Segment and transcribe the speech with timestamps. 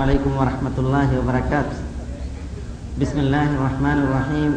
[0.00, 1.78] عليكم ورحمة الله وبركاته.
[3.00, 4.52] بسم الله الرحمن الرحيم.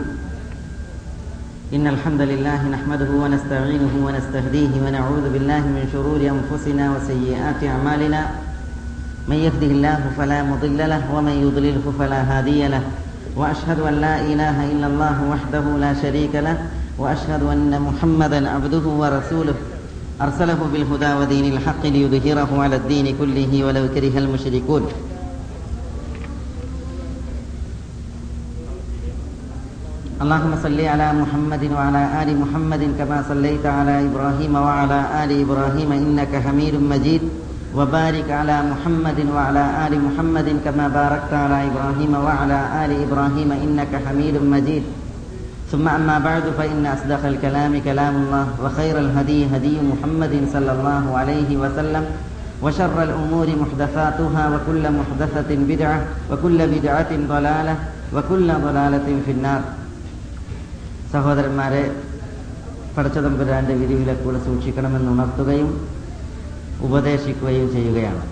[1.76, 8.22] إن الحمد لله نحمده ونستعينه ونستهديه ونعوذ بالله من شرور أنفسنا وسيئات أعمالنا.
[9.28, 12.84] من يهده الله فلا مضل له ومن يضلله فلا هادي له.
[13.36, 16.58] وأشهد أن لا إله إلا الله وحده لا شريك له.
[16.96, 19.58] وأشهد أن محمدا عبده ورسوله.
[20.22, 24.84] أرسله بالهدى ودين الحق ليظهره على الدين كله ولو كره المشركون.
[30.24, 36.34] اللهم صل على محمد وعلى آل محمد كما صليت على إبراهيم وعلى آل إبراهيم إنك
[36.46, 37.24] حميد مجيد
[37.78, 44.36] وبارك على محمد وعلى آل محمد كما باركت على إبراهيم وعلى آل إبراهيم إنك حميد
[44.54, 44.84] مجيد.
[45.72, 51.50] ثم أما بعد فإن أصدق الكلام كلام الله وخير الهدي هدي محمد صلى الله عليه
[51.58, 52.04] وسلم
[52.64, 56.00] وشر الأمور محدثاتها وكل محدثة بدعة
[56.32, 57.76] وكل بدعة ضلالة
[58.16, 59.83] وكل ضلالة في النار.
[61.14, 61.82] സഹോദരന്മാരെ
[62.98, 65.70] പടച്ചതമ്പുരാന്റെ വിരിവിലക്കൂടെ സൂക്ഷിക്കണമെന്ന് ഉണർത്തുകയും
[66.82, 68.24] ഉപദേശിക്കുകയും ചെയ്യുകയാണ്.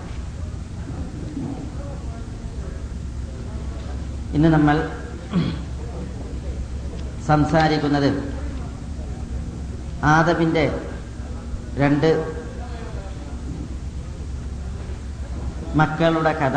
[4.34, 4.76] ഇന്ന് നമ്മൾ
[7.26, 8.10] സംസാരിക്കുന്നത്
[10.04, 10.64] ആദമിന്റെ
[11.76, 12.08] രണ്ട്
[15.74, 16.56] മക്കളുടെ കഥ.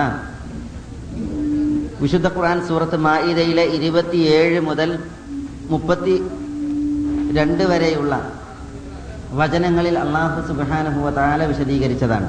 [2.02, 4.90] വിശുദ്ധ ഖുർആൻ സൂറത്ത് മായിദയിലെ ഇരുപത്തിയേഴ് മുതൽ
[5.70, 6.16] മുപ്പത്തി
[7.38, 8.14] രണ്ട് വരെയുള്ള
[9.40, 12.28] വചനങ്ങളിൽ അള്ളാഹു സുബാനുഭവ താല വിശദീകരിച്ചതാണ്.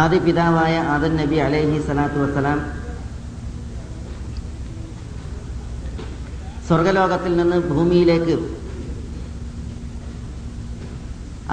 [0.00, 2.58] ആദ്യ പിതാവായ ആദൻ നബി അലൈഹി സ്വലാത്തു വസ്സലാം
[6.68, 8.34] സ്വർഗലോകത്തിൽ നിന്ന് ഭൂമിയിലേക്ക്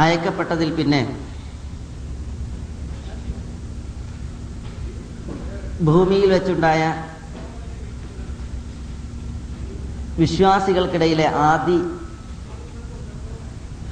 [0.03, 1.01] അയക്കപ്പെട്ടതിൽ പിന്നെ
[5.85, 7.03] ഭൂമിയിൽ വെച്ചുണ്ടായ
[10.17, 11.79] വിശ്വാസികൾക്കിടയിലെ ആദി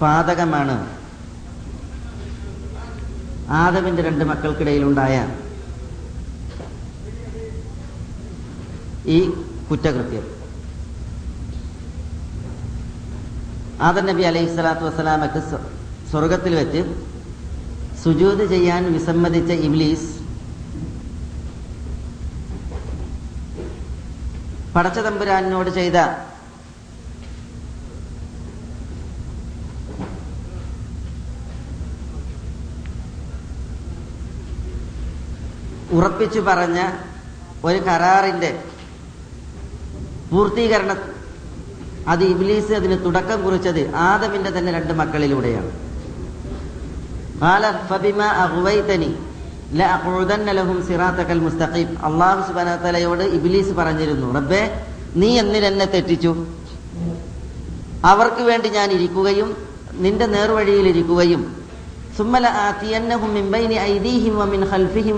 [0.02, 0.88] പാതകമാണ്
[3.50, 5.16] ആദവിന്റെ രണ്ട് മക്കൾക്കിടയിലുണ്ടായ
[9.06, 9.32] ഈ
[9.72, 10.24] കുറ്റകൃത്യം.
[13.80, 15.42] ആദർ നബി അലൈഹി സ്വലാത്തു വസ്സലാമക്ക്
[16.12, 16.82] സ്വർഗത്തിൽ വെച്ച്
[18.04, 20.15] സുജൂത് ചെയ്യാൻ വിസമ്മതിച്ച ഇബ്ലീസ്
[24.76, 25.98] പടച്ചതമ്പുരാനോട് ചെയ്ത
[35.98, 36.80] ഉറപ്പിച്ചു പറഞ്ഞ
[37.68, 38.50] ഒരു കരാറിന്റെ
[40.32, 40.94] പൂർത്തീകരണ
[42.14, 45.72] അത് ഇബ്ലീസ് അതിന് തുടക്കം കുറിച്ചത് ആദമിന്റെ തന്നെ രണ്ട് മക്കളിലൂടെയാണ്.
[52.08, 54.82] അള്ളാഹു സുബാനത്തലയോട് ഇബിലീസ് പറഞ്ഞിരുന്നു റബ്ബേ
[55.16, 56.46] നീ എന്നിലെന്നെ തെറ്റിച്ചു.
[58.06, 59.58] അവർക്ക് വേണ്ടി ഞാൻ ഇരിക്കുകയും
[59.94, 61.66] നിന്റെ നേർവഴിയിൽ ഇരിക്കുകയും.
[62.18, 63.38] സുമ്മല ആത്തിയന്നഹും
[63.80, 64.36] ഐദീഹിം
[64.74, 65.18] ഖൽഫിഹിം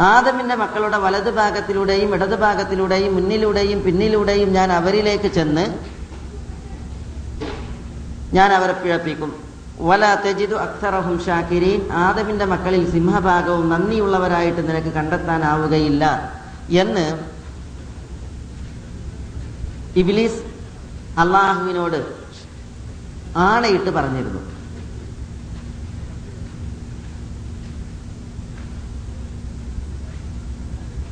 [0.00, 5.66] ആദമിന്റെ മക്കളുടെ വലതു ഭാഗത്തിലൂടെയും ഇടതു ഭാഗത്തിലൂടെയും മുന്നിലൂടെയും പിന്നിലൂടെയും ഞാൻ അവരിലേക്ക് ചെന്ന്
[8.34, 9.43] ഞാൻ അവരെ പിഴപ്പിക്കും.
[9.80, 11.92] വല തെജിദു അക്സറഹും ഷാക്കിരീൻ.
[11.92, 16.04] ആദവിന്റെ മക്കളിൽ സിംഹഭാഗവും നന്ദിയുള്ളവരായിട്ട് നിനക്ക് കണ്ടെത്താനാവുകയില്ല
[16.70, 17.06] എന്ന്
[19.96, 20.40] ഇബിലീസ്
[21.18, 22.14] അള്ളാഹുവിനോട്
[23.36, 24.40] ആണയിട്ട് പറഞ്ഞിരുന്നു.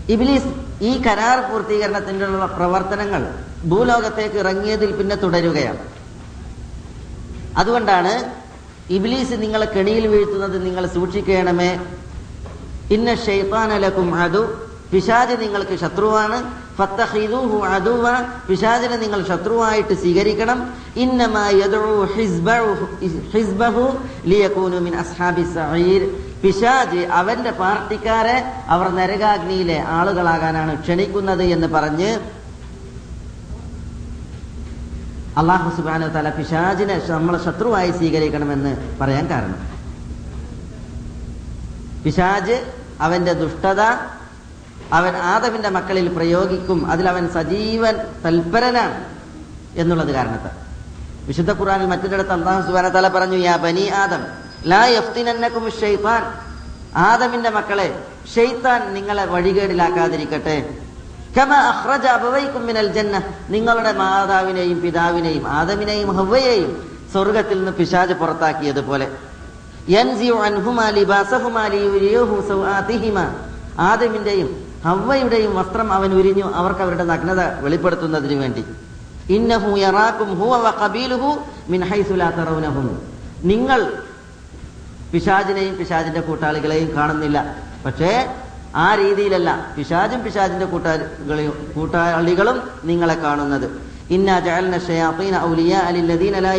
[0.09, 0.51] ഇബിലീസ്
[0.83, 3.35] ഈ കരാർ പൂർത്തീകരണത്തിനുള്ള പ്രവർത്തനങ്ങൾ
[3.65, 5.79] ഭൂലോകത്തേക്ക് ഇറങ്ങിയതിൽ പിന്നെ തുടരുകയാണ്.
[7.57, 8.42] അതുകൊണ്ടാണ്
[8.91, 11.81] ഇബ്ലീസ് നിങ്ങളെ കെണിയിൽ വീഴ്ത്തുന്നത് നിങ്ങൾ സൂക്ഷിക്കണമേ.
[12.91, 14.49] ഇന്ന ഷെയ്ത്താനലക്കും അതു
[14.93, 16.63] പിശാജ് നിങ്ങൾക്ക് ശത്രുവാണ്.
[18.49, 20.75] പിശാജിനെ നിങ്ങൾ ശത്രുവായിട്ട് സ്വീകരിക്കണം.
[26.43, 32.19] പിശാജ് അവന്റെ പാർട്ടിക്കാരെ അവർ നരകാഗ്നിയിലെ ആളുകളാകാനാണ് ക്ഷണിക്കുന്നത് എന്ന് പറഞ്ഞ്
[35.39, 39.61] അള്ളാഹു സുബാന തല പിശാജിനെ നമ്മളെ ശത്രുവായി സ്വീകരിക്കണമെന്ന് പറയാൻ കാരണം.
[42.05, 42.57] പിശാജ്
[43.01, 43.81] അവന്റെ ദുഷ്ടത
[44.93, 49.05] അവൻ ആദവിന്റെ മക്കളിൽ പ്രയോഗിക്കും അതിൽ അവൻ സജീവൻ തൽപരനാണ്
[49.77, 50.55] എന്നുള്ളത് കാരണത്താൽ.
[51.27, 54.23] വിശുദ്ധ ഖുറാനിൽ മറ്റൊരിടത്ത് അള്ളാഹു സുബാന തല പറഞ്ഞു യാ ബനി ആദം
[54.67, 55.65] ലാ യഫ്തിനന്നക്കും
[56.97, 57.89] ആദമിന്റെ മക്കളെ
[58.35, 60.57] ഷെയ്ത്താൻ നിങ്ങളെ വഴികേടിലാക്കാതിരിക്കട്ടെ.
[61.37, 61.55] കമ
[62.07, 63.23] അബവൈക്കും മിനൽ ജന്ന.
[63.49, 69.09] നിങ്ങളുടെ മാതാവിനെയും പിതാവിനെയും ആദമിനെയും ഹവ്വയെയും സ്വർഗത്തിൽ നിന്ന് പിശാജ് പുറത്താക്കിയതുപോലെ.
[73.79, 78.65] ആദമിന്റെയും ഹവ്വയുടെയും വസ്ത്രം അവൻ ഉരിഞ്ഞു അവർക്ക് അവരുടെ നഗ്നത വെളിപ്പെടുത്തുന്നതിന് വേണ്ടി.
[83.45, 83.93] നിങ്ങൾ
[85.13, 87.57] പിശാജിനെയും പിശാജിന്റെ കൂട്ടാളികളെയും കാണുന്നില്ല.
[87.87, 88.42] പക്ഷേ
[88.75, 93.67] ആ രീതിയിലല്ല പിശാചും പിശാജിന്റെ കൂട്ടാളികളെയും കൂട്ടാളികളും നിങ്ങളെ കാണുന്നത്.
[95.51, 95.81] ഔലിയാ
[96.41, 96.53] ലാ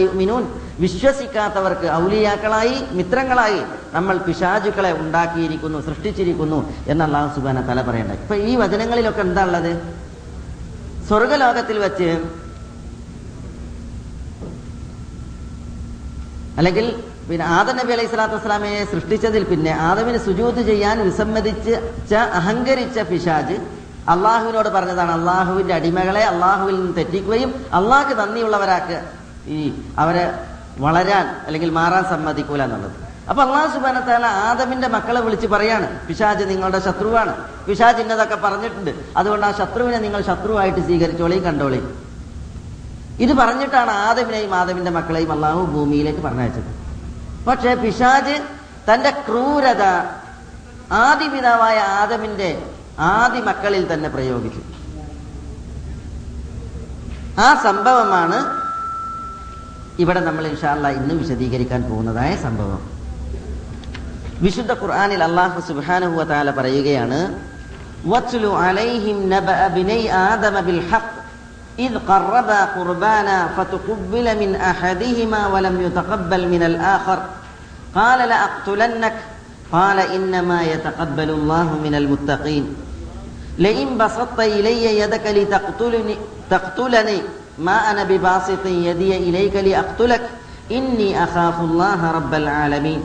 [0.79, 3.59] വിശ്വസിക്കാത്തവർക്ക് ഔലിയാക്കളായി മിത്രങ്ങളായി
[3.93, 7.03] നമ്മൾ പിശാചുക്കളെ ഉണ്ടാക്കിയിരിക്കുന്നു സൃഷ്ടിച്ചിരിക്കുന്നു എന്ന്
[7.35, 8.11] സുബാന തല പറയണ്ട.
[8.11, 9.71] ഇപ്പൊ ഈ വചനങ്ങളിലൊക്കെ എന്താ ഉള്ളത്?
[11.07, 12.09] സ്വർഗലോകത്തിൽ വച്ച്
[16.57, 21.75] അല്ലെങ്കിൽ പിന്നെ ആദം നബി അലൈഹി സ്വലാത്തു വസ്സലാമയെ സൃഷ്ടിച്ചതിൽ പിന്നെ ആദമിന് സുജൂത് ചെയ്യാൻ വിസമ്മതിച്ച്
[22.39, 23.57] അഹങ്കരിച്ച പിശാജ്
[24.13, 28.97] അള്ളാഹുവിനോട് പറഞ്ഞതാണ് അള്ളാഹുവിന്റെ അടിമകളെ അള്ളാഹുവിൽ നിന്ന് തെറ്റിക്കുകയും അള്ളാഹ്ക്ക് നന്ദിയുള്ളവരാക്ക്
[29.55, 29.59] ഈ
[30.03, 30.25] അവരെ
[30.85, 32.95] വളരാൻ അല്ലെങ്കിൽ മാറാൻ സമ്മതിക്കൂല എന്നുള്ളത്.
[33.29, 37.33] അപ്പൊ അള്ളാഹു സുബാനത്താല ആദമിന്റെ മക്കളെ വിളിച്ച് പറയാണ് പിശാജ് നിങ്ങളുടെ ശത്രുവാണ്.
[37.67, 38.91] പിശാജ് ഇന്നതൊക്കെ പറഞ്ഞിട്ടുണ്ട്.
[39.19, 41.89] അതുകൊണ്ട് ആ ശത്രുവിനെ നിങ്ങൾ ശത്രുവായിട്ട് സ്വീകരിച്ചോളിയും കണ്ടോളിയും
[43.23, 46.71] ഇത് പറഞ്ഞിട്ടാണ് ആദമിനെയും ആദമിന്റെ മക്കളെയും അള്ളാഹു ഭൂമിയിലേക്ക് പറഞ്ഞയച്ചത്.
[47.47, 48.35] പക്ഷെ പിശാജ്
[48.89, 49.83] തന്റെ ക്രൂരത
[50.91, 52.49] ആദിപിതാവായ ആദമിന്റെ
[52.99, 54.61] ആദി മക്കളിൽ തന്നെ പ്രയോഗിച്ചു
[57.39, 58.39] ആ സംഭവമാണ്
[59.99, 62.81] ഇവിടെ നമ്മൾ ഇൻഷാല്ല ഇന്ന് വിശദീകരിക്കാൻ പോകുന്നതായ സംഭവം.
[64.41, 65.61] വിശുദ്ധ ഖുർആാനിൽ അള്ളാഹു
[66.19, 67.19] വതആല പറയുകയാണ്
[68.05, 71.22] വച്ചുലു അലൈഹിം നബഅ ബിനൈ ആദമ ബിൽ ഹഖ്.
[71.79, 77.19] إذ قربا قربانا فتقبل من أحدهما ولم يتقبل من الآخر.
[77.95, 79.13] قال لأقتلنك.
[79.71, 82.75] قال إنما يتقبل الله من المتقين.
[83.57, 86.15] لئن بسطت إلي يدك لتقتلني
[86.49, 87.21] تقتلني.
[87.59, 90.29] ما أنا بباسط يدي إليك لأقتلك.
[90.71, 93.03] إني أخاف الله رب العالمين.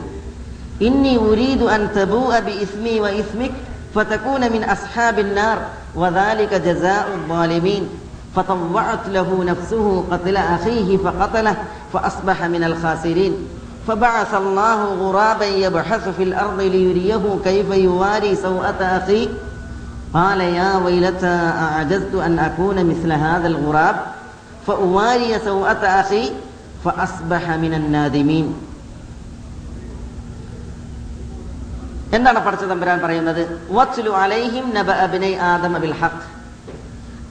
[0.81, 3.51] إني أريد أن تبوء بإثمي وإثمك
[3.95, 5.57] فتكون من أصحاب النار.
[5.95, 7.89] وذلك جزاء الظالمين.
[8.36, 11.56] فطوعت له نفسه قتل أخيه فقتله
[11.92, 13.32] فأصبح من الخاسرين
[13.88, 19.28] فبعث الله غرابا يبحث في الأرض ليريه كيف يواري سوءة أخيه
[20.14, 21.36] قال يا ويلتى
[21.66, 23.96] أعجزت أن أكون مثل هذا الغراب
[24.66, 26.24] فأواري سوءة أخي
[26.84, 28.46] فأصبح من النادمين
[32.16, 33.40] എന്താണ് പഠിച്ച തമ്പുരാൻ പറയുന്നത്
[33.76, 36.20] വത്ലു അലൈഹിം നബ അബിനൈ ആദമ ബിൽ ഹഖ്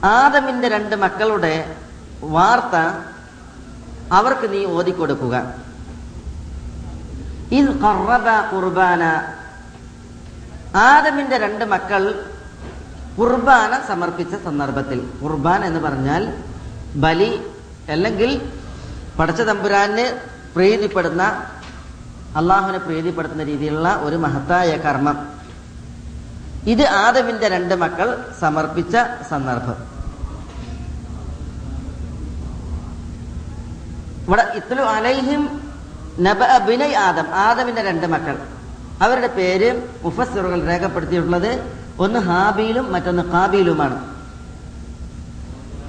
[0.03, 1.75] ആദമിന്റെ രണ്ട് മക്കളുടെ
[2.23, 3.05] വാർത്ത
[4.11, 5.53] അവർക്ക് നീ ഓതിക്കൊടുക്കുക.
[7.51, 7.69] ഇത്
[8.51, 9.21] ഖുർബാന
[10.75, 12.25] ആദമിന്റെ രണ്ട് മക്കൾ
[13.19, 15.11] കുർബാന സമർപ്പിച്ച സന്ദർഭത്തിൽ.
[15.23, 16.43] കുർബാൻ എന്ന് പറഞ്ഞാൽ
[16.95, 17.47] ബലി
[17.89, 18.51] അല്ലെങ്കിൽ
[19.19, 20.19] പടച്ച തമ്പുരാന്
[20.55, 21.23] പ്രീതിപ്പെടുന്ന
[22.35, 25.38] അള്ളാഹുവിനെ പ്രീതിപ്പെടുത്തുന്ന രീതിയിലുള്ള ഒരു മഹത്തായ കർമ്മം.
[26.67, 28.97] ഇത് ആദവിന്റെ രണ്ട് മക്കൾ സമർപ്പിച്ച
[29.29, 29.99] സന്ദർഭം.
[34.27, 35.71] ഇവിടെ ഇത്ര അലൈഹിം
[36.19, 38.37] നബ ബിനൈ ആദം ആദമിന്റെ രണ്ട് മക്കൾ.
[39.01, 41.79] അവരുടെ പേര് മുഫസ്സിറുകൾ രേഖപ്പെടുത്തിയിട്ടുള്ളത്.
[41.99, 44.19] ഒന്ന് ഹാബിയിലും മറ്റൊന്ന് കാബിയിലുമാണ്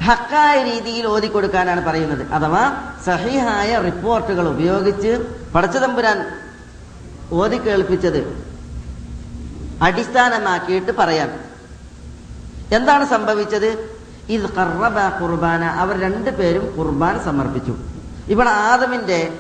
[0.03, 2.27] ഹക്കായ രീതിയിൽ ഓതിക്കൊടുക്കാനാണ് പറയുന്നത്.
[2.27, 6.41] അഥവാ സഹിഹായ റിപ്പോർട്ടുകൾ ഉപയോഗിച്ച് പടച്ചതമ്പുരാൻ
[7.33, 8.50] ഓതി കേൾപ്പിച്ചത്
[9.83, 11.31] അടിസ്ഥാനമാക്കിയിട്ട് പറയാം.
[12.73, 14.01] എന്താണ് സംഭവിച്ചത്?
[14.29, 15.65] ഇത് കറബ കുർബാന.
[15.65, 17.77] അവർ രണ്ടുപേരും കുർബാന സമർപ്പിച്ചു.
[18.29, 19.39] ഇവിടെ ആദമിന്റെ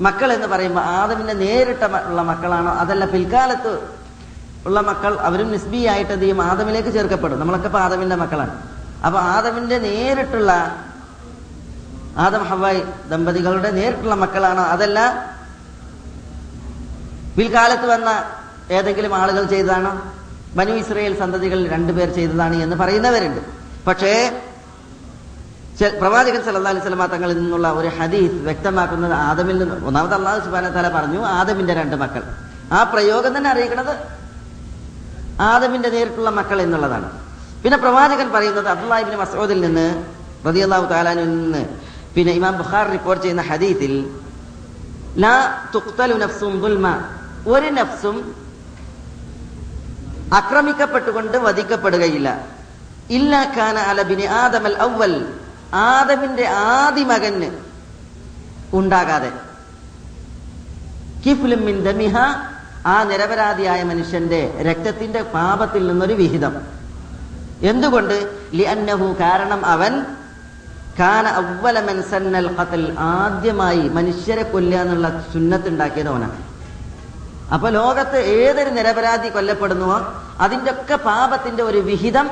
[0.00, 2.72] മക്കൾ എന്ന് പറയുമ്പോൾ ആദമിന്റെ നേരിട്ട ഉള്ള മക്കളാണോ?
[2.72, 3.88] അതല്ല പിൽക്കാലത്ത്
[4.66, 6.42] ഉള്ള മക്കൾ അവരും നിസ്ബിയായിട്ട് എന്ത് ചെയ്യും?
[6.42, 7.40] ആദമിലേക്ക് ചേർക്കപ്പെടും.
[7.40, 8.62] നമ്മളൊക്കെ ഇപ്പൊ ആദമിന്റെ മക്കളാണ്.
[9.06, 10.76] അപ്പൊ ആദമിന്റെ നേരിട്ടുള്ള
[12.16, 14.62] ആദം ഹവായ് ദമ്പതികളുടെ നേരിട്ടുള്ള മക്കളാണോ?
[14.62, 15.30] അതല്ല
[17.36, 18.24] പിൽക്കാലത്ത് വന്ന
[18.70, 19.92] ഏതെങ്കിലും ആളുകൾ ചെയ്തതാണോ?
[20.56, 23.40] ബനു ഇസ്രയേൽ സന്തതികൾ രണ്ടുപേർ ചെയ്തതാണ് എന്ന് പറയുന്നവരുണ്ട്.
[23.86, 24.12] പക്ഷേ
[26.00, 30.88] പ്രവാചകൻ സല്ലാ അലൈഹി സ്വലമ തങ്ങളിൽ നിന്നുള്ള ഒരു ഹദീസ് വ്യക്തമാക്കുന്നത് ആദമിൽ നിന്ന് ഒന്നാമത് അള്ളാഹു സുബാന തല
[30.88, 32.22] പറഞ്ഞു ആദമിന്റെ രണ്ട് മക്കൾ.
[32.72, 33.96] ആ പ്രയോഗം തന്നെ അറിയിക്കുന്നത്
[35.40, 37.10] ആദമിന്റെ നേരിട്ടുള്ള മക്കൾ എന്നുള്ളതാണ്.
[37.62, 40.04] പിന്നെ പ്രവാചകൻ പറയുന്നത് അബ്ദുല്ലാഹിബിൻ മസൂദിൽ നിന്ന്
[40.46, 41.64] റതിയല്ലാഹു താലാനിൽ നിന്ന്
[42.14, 44.20] പിന്നെ ഇമാം ബുഖാർ റിപ്പോർട്ട് ചെയ്യുന്ന ഹദീത്തിൽ
[45.18, 45.34] ലാ
[45.74, 46.54] തുക്തലു നഫ്സും
[47.46, 48.43] ഒരു നഫ്സും
[50.32, 52.46] ആക്രമിക്കപ്പെട്ടുകൊണ്ട് വധിക്കപ്പെടുകയില്ല.
[53.10, 55.38] ഇല്ലാഖാന അലബിന് ആദമൽ ഔവൽ
[55.74, 57.58] ആദമിന്റെ ആദി മകന്
[58.72, 59.32] ഉണ്ടാകാതെ.
[61.26, 62.16] കിഫ്ലിമിൻ ദമിഹ
[62.86, 66.54] ആ നിരപരാധിയായ മനുഷ്യന്റെ രക്തത്തിന്റെ പാപത്തിൽ നിന്നൊരു വിഹിതം.
[67.62, 68.40] എന്തുകൊണ്ട്?
[68.54, 70.04] ലിഅന്നഹു കാരണം അവൻ
[70.98, 76.53] കാന അവല മൻ സന്നൽ ഖത്ൽ ആദ്യമായി മനുഷ്യരെ കൊല്ലുക എന്നുള്ള സുന്നത്തുണ്ടാക്കിയത് അവനാണ്.
[77.52, 82.30] അപ്പൊ ലോകത്ത് ഏതൊരു നിരപരാധി കൊല്ലപ്പെടുന്നുവോ അതിന്റെ ഒക്കെ പാപത്തിന്റെ ഒരു വിഹിതം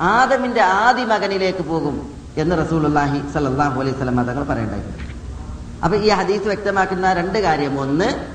[0.00, 4.82] ആദമിന്റെ ആദി മകനിലേക്ക് പോകും എന്ന് റസൂലുള്ളാഹി സലാഹു അലൈഹി വസല്ലം തങ്ങൾ പറയണ്ടായി
[5.84, 7.80] അപ്പൊ ഈ ഹദീസ് വ്യക്തമാക്കുന്ന രണ്ട് കാര്യം.
[7.80, 8.26] ഒന്ന്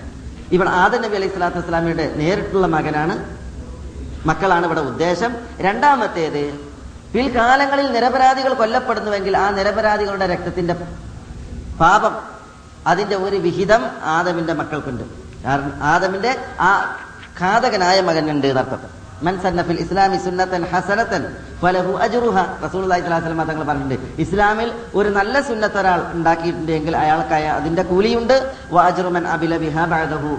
[0.51, 3.35] ഇവൾ ആദം നബി അലൈഹി സ്വലാത്തു വസ്സലാമിയുടെ നേരിട്ടുള്ള മകനാണ്.
[4.25, 5.35] മക്കളാണ് ഇവിടെ ഉദ്ദേശം.
[5.59, 6.59] രണ്ടാമത്തേത്
[7.13, 10.73] പിൽക്കാലങ്ങളിൽ നിരപരാധികൾ കൊല്ലപ്പെടുന്നുവെങ്കിൽ ആ നിരപരാധികളുടെ രക്തത്തിന്റെ
[11.79, 12.17] പാപം
[12.87, 15.20] അതിന്റെ ഒരു വിഹിതം ആദമിന്റെ മക്കൾക്കുണ്ട്.
[15.45, 16.31] കാരണം ആദമിന്റെ
[16.69, 16.71] ആ
[17.39, 18.81] ഘാതകനായ മകനുണ്ട് എന്നർത്ഥം.
[19.25, 21.23] മൻ സന്നഫിൽ ഇസ്ലാമി സുന്നത്തൻ ഹസനത്തൻ
[21.61, 22.37] ഫലഹു അജുറുഹ.
[22.65, 24.69] റസൂൽ വസല്ലം തങ്ങൾ പറഞ്ഞിട്ടുണ്ട് ഇസ്ലാമിൽ
[24.99, 28.35] ഒരു നല്ല സുന്നത്ത് ഒരാൾ ഉണ്ടാക്കിയിട്ടുണ്ടെങ്കിൽ അയാൾക്കായ അതിന്റെ കൂലിയുണ്ട്.
[28.77, 30.31] വാജുറുമൻ അബില ബിഹാ ബഅദഹു.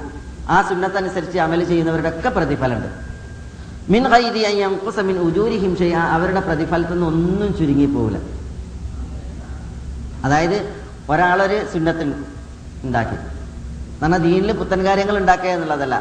[0.54, 2.88] ആ സുന്നത്തനുസരിച്ച് അമൽ ചെയ്യുന്നവരുടെ ഒക്കെ പ്രതിഫലമുണ്ട്.
[3.92, 4.73] മിൻ ഖൈരി അയ്യം
[5.28, 8.18] ഉജൂരിഹിം ഷൈഅ അവരുടെ പ്രതിഫലത്തിൽ നിന്ന് ഒന്നും ചുരുങ്ങി പോകില്ല
[10.26, 10.59] അതായത്
[11.12, 12.09] ഒരാളൊരു സുന്നത്തിൽ
[12.87, 13.16] ഉണ്ടാക്കി.
[14.04, 15.97] എന്നാൽ ദീനിൽ പുത്തൻ കാര്യങ്ങൾ ഉണ്ടാക്കുക എന്നുള്ളതല്ല.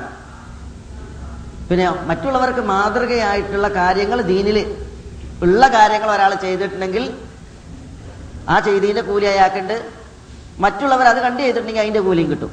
[1.69, 4.57] പിന്നെ മറ്റുള്ളവർക്ക് മാതൃകയായിട്ടുള്ള കാര്യങ്ങൾ ദീനിൽ
[5.41, 7.03] ഉള്ള കാര്യങ്ങൾ ഒരാൾ ചെയ്തിട്ടുണ്ടെങ്കിൽ
[8.49, 9.85] ആ ചെയ്തതിന്റെ കൂലി അയാൾക്കുണ്ട്.
[10.59, 12.51] മറ്റുള്ളവർ അത് കണ്ടു ചെയ്തിട്ടുണ്ടെങ്കിൽ അതിന്റെ കൂലിയും കിട്ടും.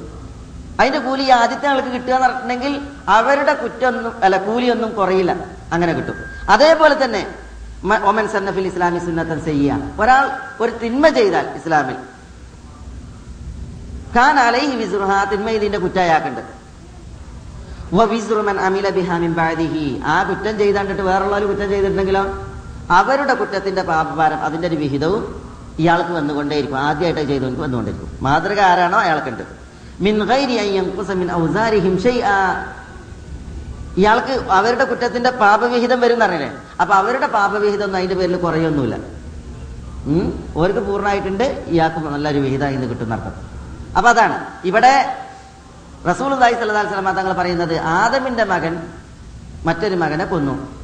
[0.80, 5.32] അതിന്റെ കൂലി ആദ്യത്തെ ആൾക്ക് കിട്ടുക എന്ന് പറഞ്ഞിട്ടുണ്ടെങ്കിൽ അവരുടെ കുറ്റമൊന്നും അല്ല കൂലിയൊന്നും കുറയില്ല.
[5.72, 6.14] അങ്ങനെ കിട്ടും.
[6.48, 7.26] അതേപോലെ തന്നെ
[8.04, 10.24] ഒമൻ സന്നഫിൽ ഇസ്ലാമി സുന്നത്തൻ ചെയ്യുക ഒരാൾ
[10.60, 11.96] ഒരു തിന്മ ചെയ്താൽ ഇസ്ലാമിൽ
[14.18, 16.58] ഖാൻ അലൈഹി വിസുറുഹ തിന്മ ഇതിന്റെ കുറ്റയാക്കുണ്ട്
[20.06, 22.48] ആ കുറ്റം ചെയ്താണ്ടിട്ട് വേറുള്ളവർ കുറ്റം ചെയ്തിട്ടുണ്ടെങ്കിലോ?
[22.90, 25.48] അവരുടെ കുറ്റത്തിന്റെ പാപഭാരം അതിന്റെ ഒരു വിഹിതവും
[25.78, 26.78] ഇയാൾക്ക് വന്നുകൊണ്ടേയിരിക്കും.
[26.78, 28.98] ആദ്യമായിട്ട് ചെയ്തവർക്ക് വന്നുകൊണ്ടിരിക്കും മാതൃക ആരാണോ?
[28.98, 29.42] അയാൾക്കുണ്ട്.
[33.96, 36.52] ഇയാൾക്ക് അവരുടെ കുറ്റത്തിന്റെ പാപവിഹിതം വരും എന്നറിയില്ലേ?
[36.80, 38.96] അപ്പൊ അവരുടെ പാപവിഹിതം ഒന്നും അതിന്റെ പേരിൽ കുറയൊന്നുമില്ല.
[40.04, 40.44] ഉം?
[40.56, 41.64] ഓർക്ക് പൂർണമായിട്ടുണ്ട്.
[41.66, 43.32] ഇയാൾക്ക് നല്ലൊരു വിഹിതം ഇന്ന് കിട്ടുന്ന
[43.96, 44.46] അപ്പൊ അതാണ്.
[44.64, 45.16] ഇവിടെ
[46.06, 48.82] റസൂൽ സ്വല്ലല്ലാഹു അലൈഹി വസല്ലം തങ്ങൾ പറയുന്നത് ആദമിന്റെ മകൻ
[49.64, 50.78] മറ്റൊരു മകനെ കൊന്നു.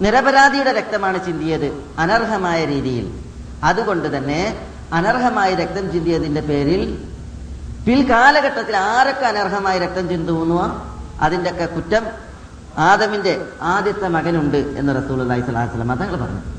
[0.00, 3.20] നിരപരാധിയുടെ രക്തമാണ് ചിന്തിയത് അനർഹമായ രീതിയിൽ.
[3.64, 7.08] അതുകൊണ്ട് തന്നെ അനർഹമായ രക്തം ചിന്തിയതിന്റെ പേരിൽ
[7.86, 12.04] പിൽകാലഘട്ടത്തിൽ ആരൊക്കെ അനർഹമായ രക്തം ചിന്തുന്നുവോ അതിന്റെയൊക്കെ കുറ്റം
[12.78, 16.55] ആദമിന്റെ ആദ്യത്തെ മകനുണ്ട് എന്ന് റസൂൽ അള്ളാഹി സ്വലാഹു തങ്ങൾ പറഞ്ഞു.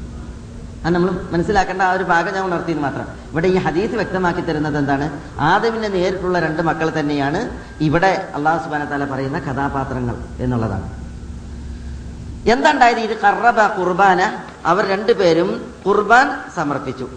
[0.88, 3.08] അത് നമ്മൾ മനസ്സിലാക്കേണ്ട ആ ഒരു ഭാഗം ഞാൻ ഉണർത്തിയത് മാത്രം.
[3.32, 5.22] ഇവിടെ ഈ ഹദീസ് വ്യക്തമാക്കി തരുന്നത് എന്താണ്?
[5.39, 11.08] ആദവിന്റെ നേരിട്ടുള്ള രണ്ട് മക്കൾ തന്നെയാണ് ഇവിടെ അള്ളാഹു സുബാന താല പറയുന്ന കഥാപാത്രങ്ങൾ എന്നുള്ളതാണ്.
[12.50, 13.00] എന്തുണ്ടായത്?
[13.00, 14.38] ഇത് കറബ കുർബാന.
[14.65, 17.10] അവർ രണ്ടുപേരും കുർബാൻ സമർപ്പിച്ചു.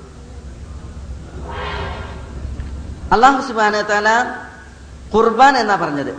[3.13, 4.35] അള്ളാഹു സുബാന താല
[5.15, 6.11] കുർബാൻ എന്നാ പറഞ്ഞത്.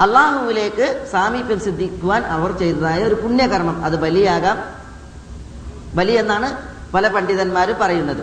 [0.00, 3.84] അള്ളാഹുവിലേക്ക് സാമീപ്യം സിദ്ധിക്കുവാൻ അവർ ചെയ്തതായ ഒരു പുണ്യകർമ്മം.
[3.84, 4.79] അത് ബലിയാകാം
[5.94, 6.48] ബലി എന്നാണ്
[6.94, 8.22] പല പണ്ഡിതന്മാർ പറയുന്നത്.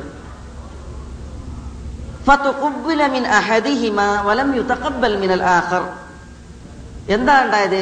[7.15, 7.81] എന്താ ഉണ്ടായത്?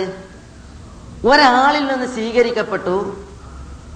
[1.29, 2.95] ഒരാളിൽ നിന്ന് സ്വീകരിക്കപ്പെട്ടു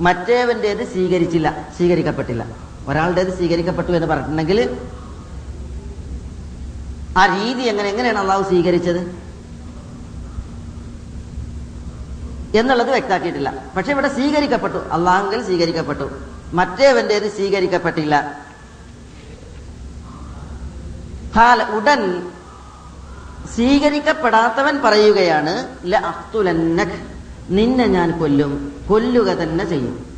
[0.01, 2.43] മറ്റേവന്റേത് സ്വീകരിച്ചില്ല സ്വീകരിക്കപ്പെട്ടില്ല.
[2.87, 4.59] ഒരാളുടേത് സ്വീകരിക്കപ്പെട്ടു എന്ന് പറഞ്ഞിട്ടുണ്ടെങ്കിൽ
[7.17, 9.28] ആ രീതി എങ്ങനെ എങ്ങനെയാണ് അള്ളാഹു സ്വീകരിച്ചത്?
[12.55, 14.77] എന്നുള്ളത് വ്യക്താക്കിയിട്ടില്ല പക്ഷെ ഇവിടെ സ്വീകരിക്കപ്പെട്ടു.
[14.77, 16.09] അള്ളാഹുങ്കൽ സ്വീകരിക്കപ്പെട്ടു.
[16.53, 18.45] മറ്റേവന്റേത് സ്വീകരിക്കപ്പെട്ടില്ല.
[21.63, 22.31] ഉടൻ
[23.55, 25.67] സ്വീകരിക്കപ്പെടാത്തവൻ പറയുകയാണ്.
[27.49, 28.75] നിന്നെ ഞാൻ കൊല്ലും.
[28.89, 30.09] കൊല്ലുക തന്നെ ചെയ്യും.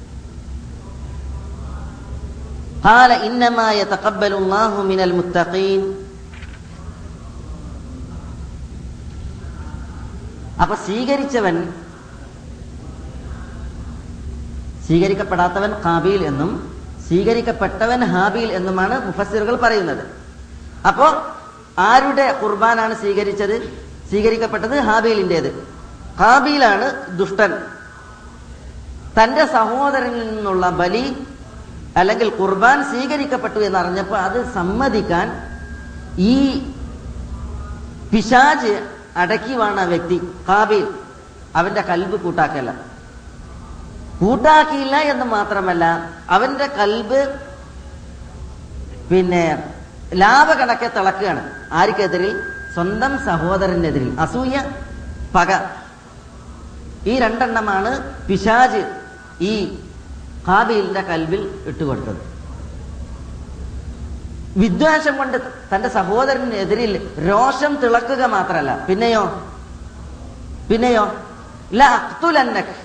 [10.61, 11.69] അപ്പൊ സ്വീകരിച്ചവൻ
[14.91, 16.49] സ്വീകരിക്കപ്പെടാത്തവൻ ഹാബീൽ എന്നും
[17.07, 20.01] സ്വീകരിക്കപ്പെട്ടവൻ ഹാബീൽ എന്നുമാണ് മുഫസ്സിറുകൾ പറയുന്നത്.
[20.87, 21.05] അപ്പോ
[21.79, 23.55] ആരുടെ കുർബാനാണ് സ്വീകരിച്ചത്?
[24.09, 25.49] സ്വീകരിക്കപ്പെട്ടത് ഹാബീലിന്റെത്
[26.19, 27.51] ഹാബീലാണ് ദുഷ്ടൻ.
[29.17, 31.05] തന്റെ സഹോദരനിൽ നിന്നുള്ള ബലി
[31.97, 35.27] അല്ലെങ്കിൽ കുർബാൻ സ്വീകരിക്കപ്പെട്ടു എന്നറിഞ്ഞപ്പോൾ അത് സമ്മതിക്കാൻ
[36.19, 36.37] ഈ
[38.13, 38.75] പിശാജ്
[39.17, 40.87] അടക്കിവാണ് ആ വ്യക്തി കാബീൽ
[41.55, 42.90] അവന്റെ കൽബ് കൂട്ടാക്കല്ല.
[44.21, 47.39] കൂട്ടാക്കിയില്ല എന്ന് മാത്രമല്ല അവന്റെ കൽബ്
[49.11, 49.73] പിന്നെ
[50.13, 51.51] ലാഭകണക്കെ തിളക്കുകയാണ്.
[51.71, 52.39] ആർക്കെതിരിൽ?
[52.73, 54.19] സ്വന്തം സഹോദരനെതിരിൽ.
[54.19, 54.63] അസൂയ
[55.35, 55.51] പക.
[57.07, 57.91] ഈ രണ്ടെണ്ണമാണ്
[58.27, 58.81] പിശാജ്
[59.41, 59.53] ഈ
[60.47, 62.31] കാബിലിന്റെ കൽബിൽ ഇട്ടുകൊടുത്തത്.
[64.57, 65.37] വിദ്വേഷം കൊണ്ട്
[65.75, 66.93] തന്റെ സഹോദരനെതിരിൽ
[67.29, 69.23] രോഷം തിളക്കുക മാത്രമല്ല പിന്നെയോ?
[70.69, 71.05] പിന്നെയോ?
[71.73, 72.80] ല അഖ്തുലന്നക്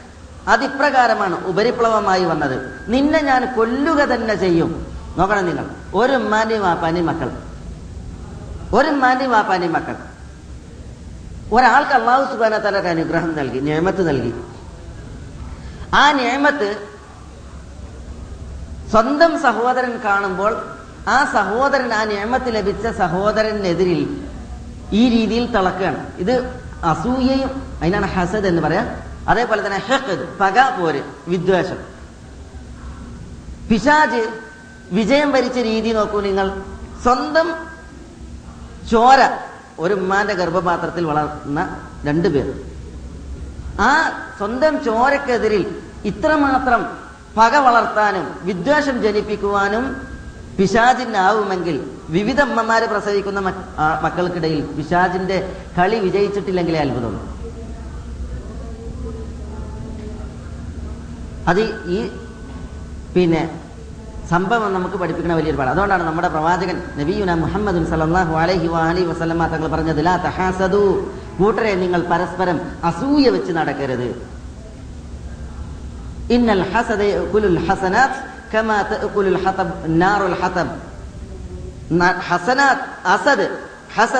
[0.49, 2.81] അതിപ്രകാരമാണ് ഉപരിപ്ലവമായി വന്നത്.
[2.89, 4.87] നിന്നെ ഞാൻ കൊല്ലുക തന്നെ ചെയ്യും.
[5.19, 5.65] നോക്കണം നിങ്ങൾ.
[5.95, 7.33] ഒരു ഉമ്മാന്റെയും വാപ്പാനി മക്കൾ.
[8.73, 9.97] ഒരു ഉമ്മാന്റെയും വാപ്പാനി മക്കൾ.
[11.53, 14.35] ഒരാൾക്ക് അള്ളാഹു സുബാന തലക്ക് അനുഗ്രഹം നൽകി നിയമത്ത് നൽകി.
[15.95, 16.77] ആ നിയമത്ത്
[18.91, 20.67] സ്വന്തം സഹോദരൻ കാണുമ്പോൾ
[21.09, 24.27] ആ സഹോദരൻ ആ നിയമത്ത് ലഭിച്ച സഹോദരനെതിരിൽ
[24.93, 26.07] ഈ രീതിയിൽ തിളക്കുകയാണ്.
[26.19, 31.79] ഇത് അസൂയയും അതിനാണ് ഹസദ് എന്ന് പറയാം അതേപോലെ തന്നെ ഹെഖ് പക പോര് വിദ്വേഷം.
[33.71, 34.23] പിശാജ്
[34.93, 36.63] വിജയം വരിച്ച രീതി നോക്കൂ നിങ്ങൾ.
[37.03, 37.49] സ്വന്തം
[38.91, 39.21] ചോര
[39.79, 42.47] ഒരു ഉമ്മാന്റെ ഗർഭപാത്രത്തിൽ വളർന്ന രണ്ടുപേർ
[43.81, 43.91] ആ
[44.39, 46.99] സ്വന്തം ചോരക്കെതിരിൽ ഇത്രമാത്രം
[47.37, 49.97] പക വളർത്താനും വിദ്വേഷം ജനിപ്പിക്കുവാനും
[50.59, 53.41] പിശാചിനാവുമെങ്കിൽ വിവിധ അമ്മമാര് പ്രസവിക്കുന്ന
[54.03, 57.36] മക്കൾക്കിടയിൽ പിശാചിന്റെ കളി വിജയിച്ചിട്ടില്ലെങ്കിലേ അത്ഭുതമുള്ളൂ.
[61.49, 61.61] അത്
[61.97, 61.99] ഈ
[63.15, 63.43] പിന്നെ
[64.31, 65.71] സംഭവം നമുക്ക് പഠിപ്പിക്കുന്ന വലിയൊരു പാഠം.
[65.71, 67.77] അതുകൊണ്ടാണ് നമ്മുടെ പ്രവാചകൻ നബിയുന മുഹമ്മദ്
[69.53, 70.83] തങ്ങൾ പറഞ്ഞത് ലാ തഹാസദു
[71.39, 74.09] കൂട്ടരെ നിങ്ങൾ പരസ്പരം അസൂയ വെച്ച് നടക്കരുത്.
[76.31, 76.63] ഇന്നൽ
[78.55, 78.79] കമാ
[80.43, 80.75] ഹതബ്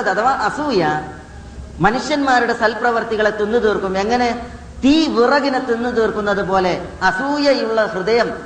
[0.07, 0.83] അഥവാ അസൂയ
[1.79, 3.97] മനുഷ്യന്മാരുടെ സൽപ്രവർത്തികളെ തിന്നു തീർക്കും.
[3.97, 4.29] എങ്ങനെ?
[4.83, 8.37] തീ വിറകിനെ തിന്നു തീർക്കുന്നത് പോലെ അസൂയയുള്ള ഹൃദയം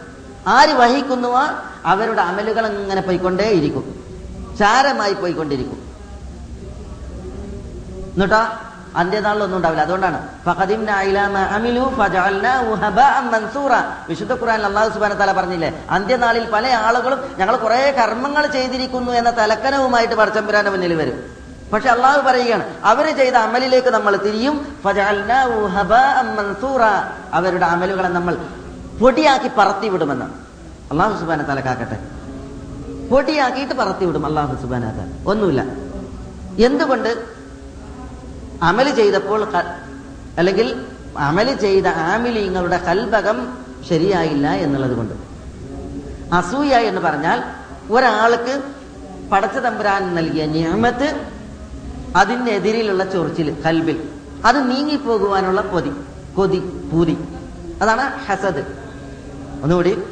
[0.48, 1.42] ആര് വഹിക്കുന്നുവോ
[1.86, 4.06] അവരുടെ അമലുകൾ ഇങ്ങനെ പോയിക്കൊണ്ടേയിരിക്കും.
[4.60, 5.92] ചാരമായി പോയിക്കൊണ്ടിരിക്കും.
[8.14, 8.48] എന്നിട്ടോ?
[8.96, 9.82] അന്ത്യനാളിലൊന്നും ഉണ്ടാവില്ല.
[9.82, 10.30] അതുകൊണ്ടാണ്
[14.10, 15.86] വിശുദ്ധ ഖുറാൻ അള്ളാഹു സുബാന തല പറഞ്ഞില്ലേ?
[15.90, 21.41] അന്ത്യനാളിൽ പല ആളുകളും ഞങ്ങൾ കുറെ കർമ്മങ്ങൾ ചെയ്തിരിക്കുന്നു എന്ന തലക്കനവുമായിട്ട് പടച്ചമ്പുരാന്റെ മുന്നിൽ വരും.
[21.74, 24.78] പക്ഷെ അള്ളാഹു പറയുകയാണ് അവർ ചെയ്ത അമലിലേക്ക് നമ്മൾ തിരിയും.
[27.34, 28.38] അവരുടെ അമലുകളെ നമ്മൾ
[29.01, 30.25] പൊടിയാക്കി പറത്തി വിടുമെന്ന്
[30.92, 33.08] അള്ളാഹു സുബാന തലക്കാക്കട്ടെ കാക്കട്ടെ.
[33.08, 35.63] പൊടിയാക്കിയിട്ട് പറത്തി വിടും അള്ളാഹു സുബാന ഒന്നുമില്ല.
[36.66, 37.25] എന്തുകൊണ്ട്?
[38.64, 39.48] അമൽ ചെയ്തപ്പോൾ
[40.38, 40.86] അല്ലെങ്കിൽ
[41.18, 43.57] അമൽ ചെയ്ത ആമിലിങ്ങളുടെ കൽബകം
[43.90, 45.14] ശരിയായില്ല എന്നുള്ളത് കൊണ്ട്.
[46.36, 47.44] അസൂയ എന്ന് പറഞ്ഞാൽ
[47.92, 48.62] ഒരാൾക്ക്
[49.31, 51.30] പടച്ചതമ്പുരാൻ നൽകിയ നിയമത്ത്
[52.16, 54.10] അതിനെതിരിലുള്ള ചൊറിച്ചിൽ കൽബിൽ.
[54.46, 55.92] അത് നീങ്ങി നീങ്ങിപ്പോകുവാനുള്ള കൊതി.
[56.36, 57.18] കൊതി പൂതി.
[57.82, 58.66] അതാണ് ഹസദ്.
[59.64, 60.04] ഒന്നുകൂടി.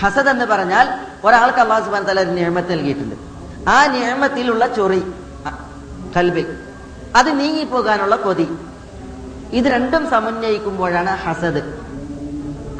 [0.00, 0.88] ഹസദ് എന്ന് പറഞ്ഞാൽ
[1.24, 3.14] ഒരാൾക്ക് അള്ളാഹു സുബാൻ തല നിയമത്ത് നൽകിയിട്ടുണ്ട്.
[3.70, 5.02] ആ നിയമത്തിലുള്ള ചൊറി
[6.16, 6.58] കൽബിൽ.
[7.16, 8.48] അത് നീങ്ങിപ്പോകാനുള്ള കൊതി.
[9.52, 11.86] ഇത് രണ്ടും സമന്വയിക്കുമ്പോഴാണ് ഹസദ്.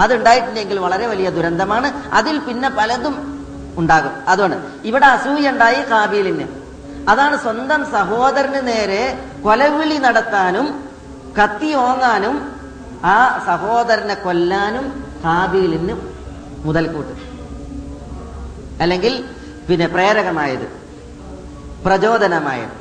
[0.00, 2.14] അതുണ്ടായിട്ടുണ്ടെങ്കിൽ വളരെ വലിയ ദുരന്തമാണ്.
[2.14, 4.12] അതിൽ പിന്നെ പലതും ഉണ്ടാകും.
[4.28, 6.48] അതുകൊണ്ട് ഇവിടെ അസൂയ ഉണ്ടായി കാബീലിന്.
[7.08, 10.88] അതാണ് സ്വന്തം സഹോദരന് നേരെ കൊലവിളി നടത്താനും
[11.38, 12.52] കത്തി ഓങ്ങാനും
[13.04, 14.86] ആ സഹോദരനെ കൊല്ലാനും
[15.24, 15.94] കാബീലിന്
[16.66, 17.12] മുതൽക്കൂട്ട്.
[18.82, 19.24] അല്ലെങ്കിൽ
[19.68, 20.66] പിന്നെ പ്രേരകമായത്
[21.84, 22.74] പ്രചോദനമായത്.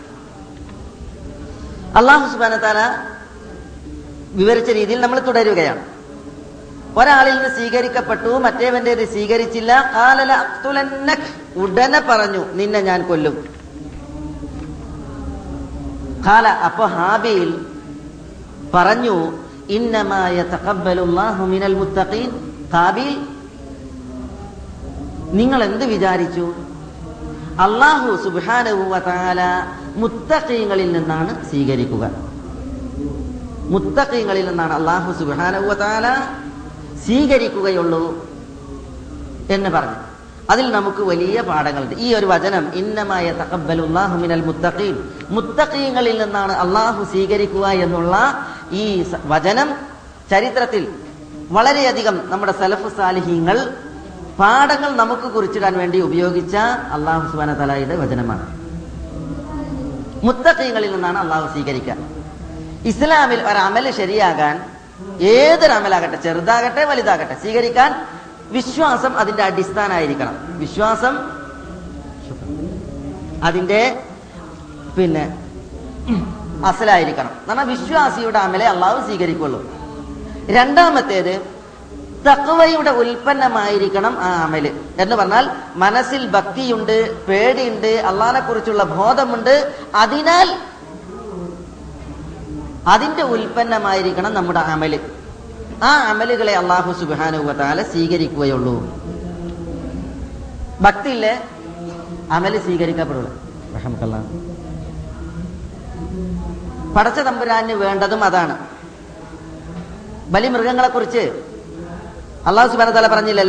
[1.97, 2.79] അള്ളാഹു സുബാന താല
[4.39, 5.83] വിവരിച്ച രീതിയിൽ നമ്മൾ തുടരുകയാണ്.
[6.97, 9.71] ഒരാളിൽ നിന്ന് സ്വീകരിക്കപ്പെട്ടു മറ്റേവന്റെ സ്വീകരിച്ചില്ല.
[11.55, 13.54] ഉടനെ പറഞ്ഞു നിന്നെ ഞാൻ കൊല്ലും.
[16.25, 17.49] കാല അപ്പൊ ഹാബിയിൽ
[18.73, 19.15] പറഞ്ഞു
[19.77, 20.38] ഇന്നമായ
[21.51, 22.29] മിനൽ മുത്തഖീൻ.
[22.73, 23.09] ഹാബിൽ
[25.39, 26.45] നിങ്ങൾ എന്ത് വിചാരിച്ചു
[27.65, 28.09] അള്ളാഹു
[29.09, 29.41] തആല
[30.03, 32.03] മുത്തഖീങ്ങളിൽ നിന്നാണ് സ്വീകരിക്കുക.
[33.73, 35.09] മുത്തഖീങ്ങളിൽ നിന്നാണ് അള്ളാഹു
[35.83, 36.07] തആല
[37.05, 38.03] സ്വീകരിക്കുകയുള്ളൂ
[39.55, 39.99] എന്ന് പറഞ്ഞു.
[40.49, 41.95] അതിൽ നമുക്ക് വലിയ പാഠങ്ങളുണ്ട്.
[41.95, 44.95] ഈ ഒരു വചനം ഇന്നമായ തഖബ്ബലുല്ലാഹു മിനൽ മുത്തഖീൻ.
[45.29, 49.75] മുത്തഖീങ്ങളിൽ നിന്നാണ് അള്ളാഹു സ്വീകരിക്കുക എന്നുള്ള ഈ വചനം
[50.29, 50.84] ചരിത്രത്തിൽ
[51.51, 53.58] വളരെയധികം നമ്മുടെ സലഫ് സാലിഹീങ്ങൾ
[54.39, 56.55] പാഠങ്ങൾ നമുക്ക് കുറിച്ചിടാൻ വേണ്ടി ഉപയോഗിച്ച
[56.95, 58.45] അള്ളാഹു സുബാന തലായുടെ വചനമാണ്.
[60.23, 61.97] മുത്തഖീങ്ങളിൽ നിന്നാണ് അള്ളാഹു സ്വീകരിക്കുക.
[62.86, 64.55] ഇസ്ലാമിൽ ഒരമൽ ശരിയാകാൻ
[65.21, 67.91] ഏതൊരു അമലാകട്ടെ ചെറുതാകട്ടെ വലുതാകട്ടെ സ്വീകരിക്കാൻ
[68.51, 71.17] വിശ്വാസം അതിന്റെ അടിസ്ഥാനമായിരിക്കണം വിശ്വാസം
[73.43, 74.03] അതിന്റെ
[74.97, 75.38] പിന്നെ
[76.65, 77.29] അസലായിരിക്കണം.
[77.49, 79.63] എന്നാൽ വിശ്വാസിയുടെ അമലെ അള്ളാഹു സ്വീകരിക്കുള്ളൂ.
[80.45, 81.55] രണ്ടാമത്തേത്
[82.27, 84.79] തക്വയുടെ ഉൽപ്പന്നമായിരിക്കണം ആ അമൽ.
[84.99, 89.75] എന്ന് പറഞ്ഞാൽ മനസ്സിൽ ഭക്തിയുണ്ട് പേടിയുണ്ട് അള്ളാഹിനെ കുറിച്ചുള്ള ബോധമുണ്ട്.
[89.95, 90.58] അതിനാൽ
[92.88, 94.99] അതിന്റെ ഉൽപ്പന്നമായിരിക്കണം നമ്മുടെ അമൽ.
[95.83, 98.79] ആ അമലുകളെ അള്ളാഹു സുബാനുവത്താല സ്വീകരിക്കുകയുള്ളൂ.
[100.81, 101.49] ഭക്തിയില്ലേ?
[102.31, 103.31] അമൽ സ്വീകരിക്കപ്പെടുള്ളൂ.
[106.93, 108.57] പടച്ച തമ്പുരാന് വേണ്ടതും അതാണ്.
[110.27, 111.43] ബലിമൃഗങ്ങളെ കുറിച്ച്
[112.47, 113.41] അള്ളാഹു സുബാന പറഞ്ഞില്ല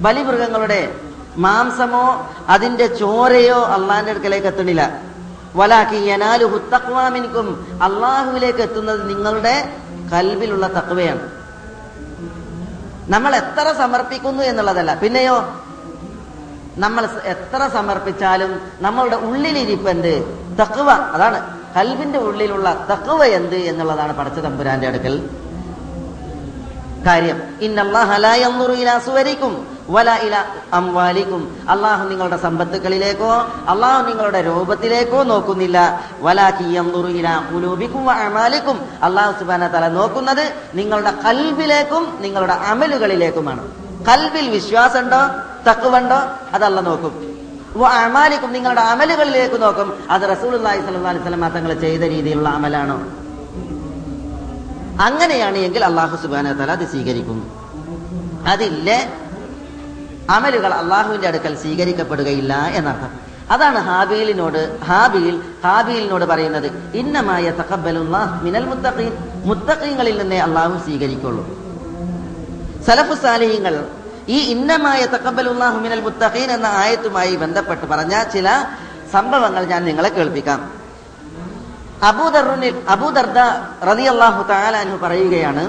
[0.00, 0.94] ബലിമൃഗങ്ങളുടെ
[1.36, 5.11] മാംസമോ അതിന്റെ ചോരയോ അള്ളാന്റെ അടുക്കലേക്ക് എത്തണില്ല
[7.82, 9.72] അള്ളാഹുവിലേക്ക് എത്തുന്നത് നിങ്ങളുടെ
[10.12, 11.42] കൽവിലുള്ള തക്വയാണ്
[13.08, 14.94] നമ്മൾ എത്ര സമർപ്പിക്കുന്നു എന്നുള്ളതല്ല.
[14.94, 15.44] പിന്നെയോ
[16.76, 20.14] നമ്മൾ എത്ര സമർപ്പിച്ചാലും നമ്മളുടെ ഉള്ളിലിരിപ്പ് എന്ത്?
[20.58, 21.58] തക്വ അതാണ്.
[21.76, 25.30] കൽവിന്റെ ഉള്ളിലുള്ള തക്വ എന്ത് എന്നുള്ളതാണ് പടച്ച തമ്പുരാന്റെ അടുക്കൽ.
[27.06, 27.42] കാര്യം.
[30.72, 31.66] അംവാലിക്കും.
[31.68, 33.32] അള്ളാഹു നിങ്ങളുടെ സമ്പത്തുകളിലേക്കോ
[33.68, 36.00] അള്ളാഹു നിങ്ങളുടെ രൂപത്തിലേക്കോ നോക്കുന്നില്ല.
[36.20, 38.80] വലാഖിയും അമാലിക്കും.
[39.02, 43.68] അള്ളാഹു സുബാന തല നോക്കുന്നത് നിങ്ങളുടെ കൽബിലേക്കും നിങ്ങളുടെ അമലുകളിലേക്കുമാണ്.
[44.08, 45.18] കൽബിൽ വിശ്വാസമുണ്ടോ?
[45.70, 46.16] തക്കുവണ്ടോ
[46.54, 47.32] അതല്ല നോക്കും.
[47.86, 50.04] അമാലിക്കും നിങ്ങളുടെ അമലുകളിലേക്ക് നോക്കും.
[50.10, 53.02] അത് റസൂൽ അലൈഹി സ്വലം തങ്ങൾ ചെയ്ത രീതിയിലുള്ള അമലാണോ.
[55.00, 57.50] അങ്ങനെയാണ് എങ്കിൽ അള്ളാഹു സുബാന തല അത് സ്വീകരിക്കും.
[58.46, 59.12] അതില്ല.
[60.30, 63.32] അമലുകൾ അള്ളാഹുവിന്റെ അടുക്കൽ സ്വീകരിക്കപ്പെടുകയില്ല എന്നർത്ഥം.
[63.50, 69.12] അതാണ് ഹാബീലിനോട് ഹാബീൽ ഹാബീലിനോട് പറയുന്നത് ഇന്നമായ തക്കബലുള്ള മിനൽ മുത്തഖീൻ.
[69.44, 71.48] മുത്തഖീങ്ങളിൽ നിന്നേ അള്ളാഹു സ്വീകരിക്കുള്ളൂ.
[72.86, 73.86] സലഫു സാലിഹ്യങ്ങൾ
[74.28, 78.64] ഈ ഇന്നമായ തക്കബലുല്ലാഹു മിനൽ മുത്തഖീൻ എന്ന ആയത്തുമായി ബന്ധപ്പെട്ട് പറഞ്ഞ ചില
[79.12, 80.81] സംഭവങ്ങൾ ഞാൻ നിങ്ങളെ കേൾപ്പിക്കാം.
[82.01, 83.37] അബൂദറുനിൽ അബൂദർദ
[83.83, 85.65] റളിയല്ലാഹു തആല അൻഹു പറയുകയാണ്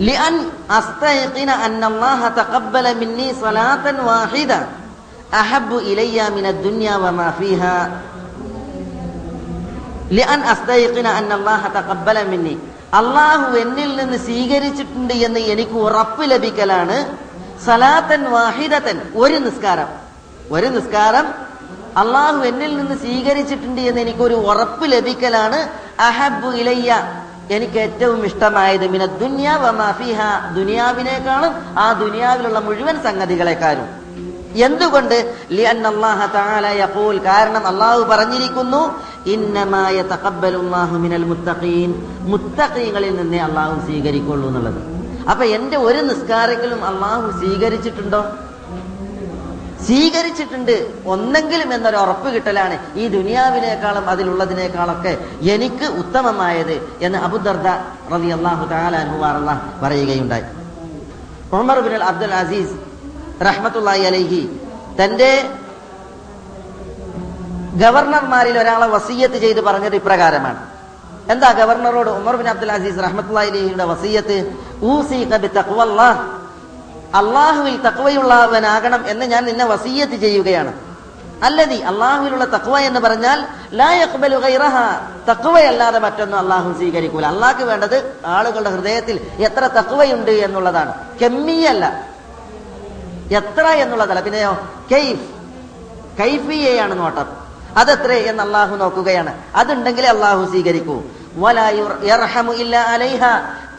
[0.00, 0.34] لأن
[0.70, 4.58] أستيقن أن الله تقبل مني صلاة واحدة
[5.32, 7.76] أحب إلي من الدنيا وما فيها
[10.10, 12.56] لأن أستيقن أن الله تقبل مني
[12.94, 16.96] അള്ളാഹു എന്നിൽ നിന്ന് സ്വീകരിച്ചിട്ടുണ്ട് എന്ന് എനിക്ക് ഉറപ്പ് ലഭിക്കലാണ്
[17.64, 19.88] സലാത്തൻ വാഹിദത്തൻ ഒരു നിസ്കാരം
[20.50, 21.26] ഒരു നിസ്കാരം
[21.97, 25.69] അള്ളാഹു എന്നിൽ നിന്ന് സ്വീകരിച്ചിട്ടുണ്ട് എന്ന് എനിക്കൊരു ഉറപ്പ് ലഭിക്കലാണ്.
[25.99, 26.95] അഹബു ഇലയ്യ
[27.51, 30.17] എനിക്ക് ഏറ്റവും ഇഷ്ടമായത് മിന ദുന്യ വമാഫിഹ
[30.55, 33.87] ദുനിയാവിനേക്കാളും ആ ദുനിയാവിലുള്ള മുഴുവൻ സംഗതികളെക്കാളും
[34.55, 35.35] എന്തുകൊണ്ട്?
[37.25, 39.01] കാരണം അള്ളാഹു പറഞ്ഞിരിക്കുന്നു
[40.97, 42.07] മിനൽ മുത്തഖീൻ.
[42.19, 44.79] മുത്തഖീങ്ങളിൽ നിന്നേ അള്ളാഹു സ്വീകരിക്കുള്ളൂ എന്നുള്ളത്.
[45.29, 48.25] അപ്പൊ എന്റെ ഒരു നിസ്കാരങ്ങളും അള്ളാഹു സ്വീകരിച്ചിട്ടുണ്ടോ?
[49.89, 50.75] സ്വീകരിച്ചിട്ടുണ്ട്.
[51.05, 55.17] ഒന്നെങ്കിലും എന്നൊരു ഉറപ്പ് കിട്ടലാണ് ഈ ദുനിയാവിനേക്കാളും അതിലുള്ളതിനേക്കാളൊക്കെ
[55.53, 57.67] എനിക്ക് ഉത്തമമായത് എന്ന് അബുദർദ
[58.13, 59.35] റതി അള്ളാഹു താലാൻഹുവാറ
[59.83, 60.45] പറയുകയുണ്ടായി.
[61.53, 62.75] ഉമർ ബിൻ അബ്ദുൽ അസീസ്
[63.45, 64.41] റഹ്മത്തുള്ളാഹി അലൈഹി
[64.99, 65.31] തന്റെ
[67.83, 70.59] ഗവർണർമാരിൽ ഒരാളെ വസീയത്ത് ചെയ്ത് പറഞ്ഞത് ഇപ്രകാരമാണ്.
[71.31, 74.37] എന്താ ഗവർണറോട് ഉമർ ബിൻ അബ്ദുൽ അസീസ് റഹ്മത്തുള്ളാഹി അലഹിയുടെ വസീയത്ത്?
[74.83, 76.38] ഊസീക ബിത്തഖ്വല്ലാഹ്
[77.15, 80.73] അള്ളാഹുവിൽ തക്വയുള്ളവനാകണം എന്ന് ഞാൻ നിന്നെ വസീയത്ത് ചെയ്യുകയാണ്.
[81.43, 83.45] അല്ലതി അള്ളാഹുവിലുള്ള തക്വ എന്ന് പറഞ്ഞാൽ
[85.31, 87.25] തക്വയല്ലാതെ മറ്റൊന്നും അള്ളാഹു സ്വീകരിക്കൂല.
[87.25, 90.93] അള്ളാഹ്ക്ക് വേണ്ടത് ആളുകളുടെ ഹൃദയത്തിൽ എത്ര തക്വയുണ്ട് എന്നുള്ളതാണ്.
[91.23, 92.07] കെമ്മിയല്ല.
[93.31, 94.19] എത്ര എന്നുള്ളതല്ല.
[94.19, 95.23] പിന്നെയോ കെയ്ഫ്
[96.21, 97.25] കൈഫിയാണ് നോട്ടം
[97.77, 99.33] അതെത്ര എന്ന് അള്ളാഹു നോക്കുകയാണ്.
[99.55, 101.01] അതുണ്ടെങ്കിലേ അള്ളാഹു സ്വീകരിക്കൂ.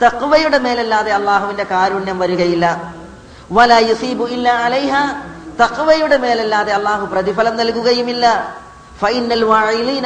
[0.07, 2.95] തക്വയുടെ മേലല്ലാതെ അള്ളാഹുവിന്റെ കാരുണ്യം വരികയില്ല.
[3.53, 3.75] വല
[4.25, 4.95] ഇല്ല അലൈഹ.
[5.61, 8.55] തഖ്വയുടെ മേലല്ലാതെ അള്ളാഹു പ്രതിഫലം നൽകുകയുമില്ല.
[9.01, 9.45] ഫൈനൽ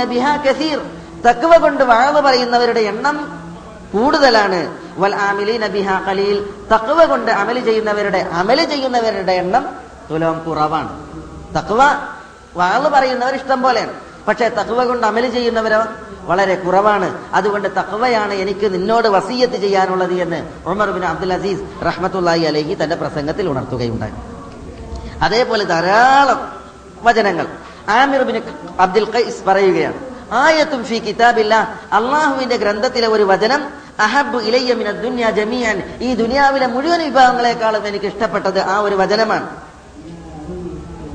[0.04, 0.80] ബിഹാ കസീർ.
[1.28, 3.44] തക്വ കൊണ്ട് വാഴ പറയുന്നവരുടെ എണ്ണം
[3.92, 4.78] കൂടുതലാണ്.
[4.98, 6.48] വൽ ആമിലീന ബിഹാ ഖലീൽ.
[6.72, 9.68] തക്വ കൊണ്ട് അമൽ ചെയ്യുന്നവരുടെ അമൽ ചെയ്യുന്നവരുടെ എണ്ണം
[10.10, 11.06] തുലം കുറവാണ്.
[11.54, 11.78] തക്വ
[12.54, 13.92] വാഴ പറയുന്നവർ ഇഷ്ടം പോലെയാണ്.
[14.28, 15.84] പക്ഷെ തക്വ കൊണ്ട് അമൽ ചെയ്യുന്നവരോ?
[16.26, 17.08] വളരെ കുറവാണ്.
[17.34, 23.48] അതുകൊണ്ട് തഖ്വയാണ് എനിക്ക് നിന്നോട് വസീയത്ത് ചെയ്യാനുള്ളത് എന്ന് ഉമർ ബിൻ അബ്ദുൽ അസീസ് റഹ്മത്തുല്ലാഹി അലഹി തന്റെ പ്രസംഗത്തിൽ
[23.48, 24.12] ഉണർത്തുകയുണ്ടായി.
[25.22, 26.52] അതേപോലെ ധാരാളം
[27.02, 27.46] വചനങ്ങൾ.
[27.88, 28.42] ആമിർ ബിൻ
[28.80, 29.98] അബ്ദുൽ ഖൈസ് പറയുകയാണ്
[30.32, 31.54] ആയത്തും ഫി കിതാബില്ല
[31.92, 38.78] അള്ളാഹുവിന്റെ ഗ്രന്ഥത്തിലെ ഒരു വചനം അഹബ് ഇലയ്യമിന മിന ജമിയാൻ ഈ ദുനിയാവിലെ മുഴുവൻ വിഭാഗങ്ങളെക്കാളും എനിക്ക് ഇഷ്ടപ്പെട്ടത് ആ
[38.78, 39.63] ഒരു വചനമാണ്.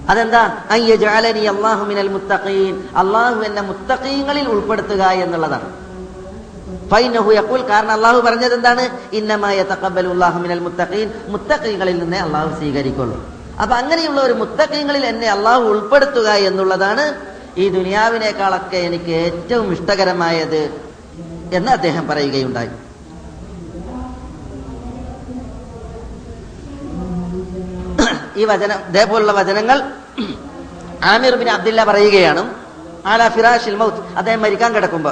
[0.09, 0.57] അതെന്താ?
[0.71, 2.83] അയ്യജാലനി അള്ളാഹു മിനൽ മുത്തഖീൻ.
[2.97, 5.89] അള്ളാഹു എന്നെ മുത്തഖീങ്ങളിൽ ഉൾപ്പെടുത്തുക എന്നുള്ളതാണ്.
[7.69, 8.89] കാരണം അള്ളാഹു പറഞ്ഞത് എന്താണ്?
[9.13, 11.11] ഇന്നമായ തഖബ്ബലുല്ലാഹു മിനൽ മുത്തഖീൻ.
[11.27, 13.25] മുത്തഖീങ്ങളിൽ നിന്നേ അള്ളാഹു സ്വീകരിക്കുള്ളൂ.
[13.61, 17.13] അപ്പൊ അങ്ങനെയുള്ള ഒരു മുത്തഖീങ്ങളിൽ എന്നെ അള്ളാഹു ഉൾപ്പെടുത്തുക എന്നുള്ളതാണ്
[17.57, 20.71] ഈ ദുനിയാവിനേക്കാളൊക്കെ എനിക്ക് ഏറ്റവും ഇഷ്ടകരമായത്
[21.53, 22.69] എന്ന് അദ്ദേഹം പറയുകയുണ്ടായി.
[28.39, 29.77] ഈ വചനം ഇതേപോലുള്ള വചനങ്ങൾ
[31.03, 32.43] ആമിർ ബിൻ അബ്ദുല്ല പറയുകയാണ്.
[33.05, 34.17] ആല ഫിറാഷിൽ മൗത്ത്.
[34.17, 35.11] അദ്ദേഹം മരിക്കാൻ കിടക്കുമ്പോ.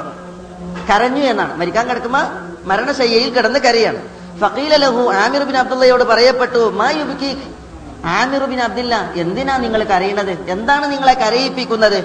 [0.90, 1.56] കരഞ്ഞു എന്നാണ്.
[1.56, 2.20] മരിക്കാൻ കിടക്കുമ്പോ
[2.64, 4.00] മരണശയ്യയിൽ കിടന്ന് കരയാണ്.
[4.40, 7.30] ഫക്കീല ലഹു ആമിർ ബിൻ അബ്ദുള്ളയോട് പറയപ്പെട്ടു മാ യുബിക്കി.
[8.04, 10.30] ആമിർ ബിൻ അബ്ദില്ല എന്തിനാ നിങ്ങൾ കരയുന്നത്?
[10.30, 12.04] എന്താണ് നിങ്ങളെ കരയിപ്പിക്കുന്നത്?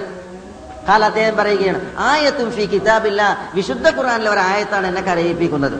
[0.88, 3.50] കാല അദ്ദേഹം പറയുകയാണ് ആയത്തും ഫി കിതാബില്ല.
[3.54, 5.78] വിശുദ്ധ ഖുർആനിലെ ഒരു ആയത്താണ് എന്നെ കരയിപ്പിക്കുന്നത്.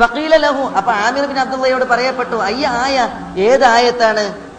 [0.00, 2.96] ഫക്കീല ലഹു അപ്പൊ ആമിർ ബിൻ അബ്ദുള്ളയോട് പറയപ്പെട്ടു അയ്യ ആയ
[3.40, 4.49] ഏത് ആയത്താണ്?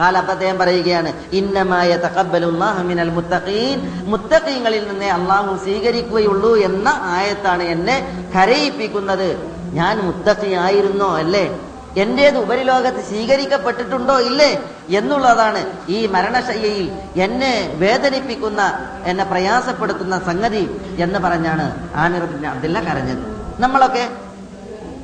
[0.00, 4.02] കാല അദ്ദേഹം പറയുകയാണ് ഇന്നമായ തഖബ്ബലുല്ലാഹു മിനൽ മുത്തഖീൻ.
[4.04, 9.28] മുത്തഖീങ്ങളിൽ നിന്നേ അള്ളാഹു സ്വീകരിക്കുകയുള്ളൂ എന്ന ആയത്താണ് എന്നെ കരയിപ്പിക്കുന്നത്.
[9.72, 11.60] ഞാൻ മുത്തഖി ആയിരുന്നോ അല്ലേ?
[11.96, 14.64] എന്റേത് ഉപരിലോകത്ത് സ്വീകരിക്കപ്പെട്ടിട്ടുണ്ടോ ഇല്ലേ?
[14.88, 18.62] എന്നുള്ളതാണ് ഈ മരണശയ്യയിൽ എന്നെ വേദനിപ്പിക്കുന്ന
[19.04, 23.24] എന്നെ പ്രയാസപ്പെടുത്തുന്ന സംഗതി എന്ന് പറഞ്ഞാണ് ആമിർ അബ്ദുല്ല കരഞ്ഞത്.
[23.58, 24.08] നമ്മളൊക്കെ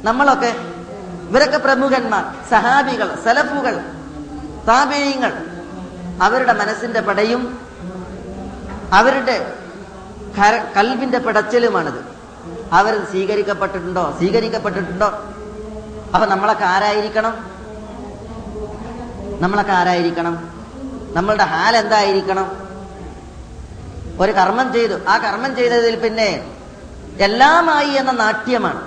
[0.04, 0.54] നമ്മളൊക്കെ
[1.30, 3.80] ഇവരൊക്കെ പ്രമുഖന്മാർ സഹാബികൾ സലഫുകൾ
[4.68, 5.46] താപേയങ്ങൾ.
[6.22, 7.58] അവരുടെ മനസ്സിന്റെ പടയും
[8.92, 9.58] അവരുടെ
[10.76, 12.04] കൽവിന്റെ പിടച്ചിലുമാണിത്.
[12.72, 14.14] അവർ സ്വീകരിക്കപ്പെട്ടിട്ടുണ്ടോ?
[14.18, 15.06] സ്വീകരിക്കപ്പെട്ടിട്ടുണ്ടോ?
[16.14, 17.50] അപ്പൊ നമ്മളൊക്കെ ആരായിരിക്കണം?
[19.40, 20.48] നമ്മളൊക്കെ ആരായിരിക്കണം?
[21.14, 22.62] നമ്മളുടെ ഹാൽ എന്തായിരിക്കണം?
[24.20, 24.94] ഒരു കർമ്മം ചെയ്തു.
[25.08, 26.56] ആ കർമ്മം ചെയ്തതിൽ പിന്നെ
[27.18, 28.80] എല്ലാമായി എന്ന നാട്യമാണ്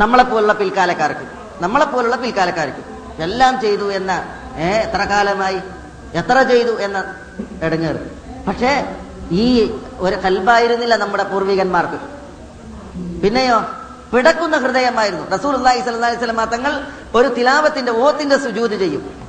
[0.00, 1.26] നമ്മളെപ്പോലുള്ള പിൽക്കാലക്കാർക്ക്.
[1.62, 2.89] നമ്മളെപ്പോലുള്ള പിൽക്കാലക്കാർക്ക്.
[3.22, 4.24] എല്ലാം ചെയ്തു എന്ന
[4.56, 5.60] ഏ എത്ര കാലമായി?
[6.14, 7.14] എത്ര ചെയ്തു എന്ന
[7.62, 8.20] ഇടങ്ങേറ്.
[8.46, 8.96] പക്ഷേ
[9.30, 12.20] ഈ ഒരു കൽബായിരുന്നില്ല നമ്മുടെ പൂർവികന്മാർക്ക്.
[13.20, 13.60] പിന്നെയോ
[14.14, 15.30] പിടക്കുന്ന ഹൃദയമായിരുന്നു.
[15.30, 19.19] റസൂൽ അള്ളാഹി സ്വല്ലി സ്വലമ തങ്ങൾ ഒരു തിലാവത്തിന്റെ ഓത്തിന്റെ സുജൂത് ചെയ്യും.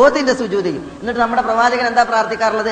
[0.00, 2.70] ഓത്തിന്റെ സുജൂതയും എന്നിട്ട് നമ്മുടെ പ്രവാചകൻ എന്താ പ്രാർത്ഥിക്കാറുള്ളത്?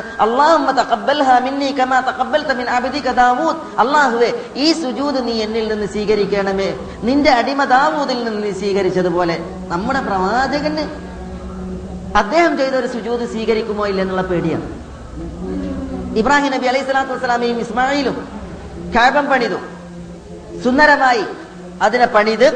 [3.83, 6.69] അള്ളാഹുവേ ഈ സുജൂത് നീ എന്നിൽ നിന്ന് സ്വീകരിക്കണമേ.
[7.09, 9.37] നിന്റെ അടിമ ദാവൂദിൽ നിന്ന് നീ സ്വീകരിച്ചതുപോലെ
[9.73, 10.85] നമ്മുടെ പ്രവാചകന്
[12.21, 14.67] അദ്ദേഹം ചെയ്ത ഒരു സുജൂത് സ്വീകരിക്കുമോ ഇല്ല എന്നുള്ള പേടിയാണ്.
[16.21, 18.17] ഇബ്രാഹിം നബി അലൈഹി സ്വലാത്തു വസ്സലാമയും ഇസ്മായിലും
[18.97, 19.59] കാബം പണിതു.
[20.65, 21.25] സുന്ദരമായി
[21.83, 22.49] അതിനെ പണിത്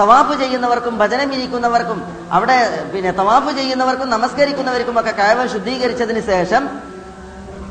[0.00, 6.68] തവാഫ് ചെയ്യുന്നവർക്കും ഭജനം ഇരിക്കുന്നവർക്കും അവിടെ പിന്നെ തവാഫ് ചെയ്യുന്നവർക്കും നമസ്കരിക്കുന്നവർക്കും ഒക്കെ കാബം ശുദ്ധീകരിച്ചതിന് ശേഷം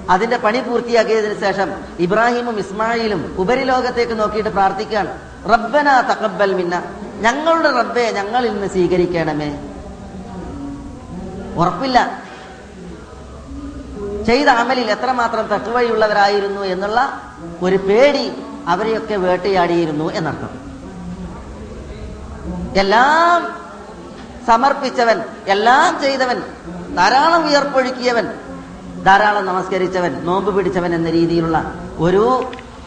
[0.09, 5.19] അതിന്റെ പണി പൂർത്തിയാക്കിയതിനു ശേഷം ഇബ്രാഹിമും ഇസ്മായിലും ഉപരിലോകത്തേക്ക് നോക്കിയിട്ട് പ്രാർത്ഥിക്കുകയാണ്.
[5.53, 6.83] റബ്ബന തഖബ്ബൽ മിന്ന.
[7.15, 9.59] ഞങ്ങളുടെ റബ്ബെ ഞങ്ങളിൽ നിന്ന് സ്വീകരിക്കണമേ.
[11.55, 12.21] ഉറപ്പില്ല.
[14.27, 17.21] ചെയ്ത അമലിൽ എത്രമാത്രം തക്കുവഴിയുള്ളവരായിരുന്നു എന്നുള്ള
[17.61, 18.31] ഒരു പേടി
[18.67, 20.68] അവരെയൊക്കെ വേട്ടയാടിയിരുന്നു എന്നർത്ഥം.
[22.75, 23.41] എല്ലാം
[24.47, 26.37] സമർപ്പിച്ചവൻ എല്ലാം ചെയ്തവൻ
[26.95, 28.27] ധാരാളം ഉയർപ്പൊഴുക്കിയവൻ
[29.03, 31.57] ധാരാളം നമസ്കരിച്ചവൻ നോമ്പ് പിടിച്ചവൻ എന്ന രീതിയിലുള്ള
[31.99, 32.23] ഒരു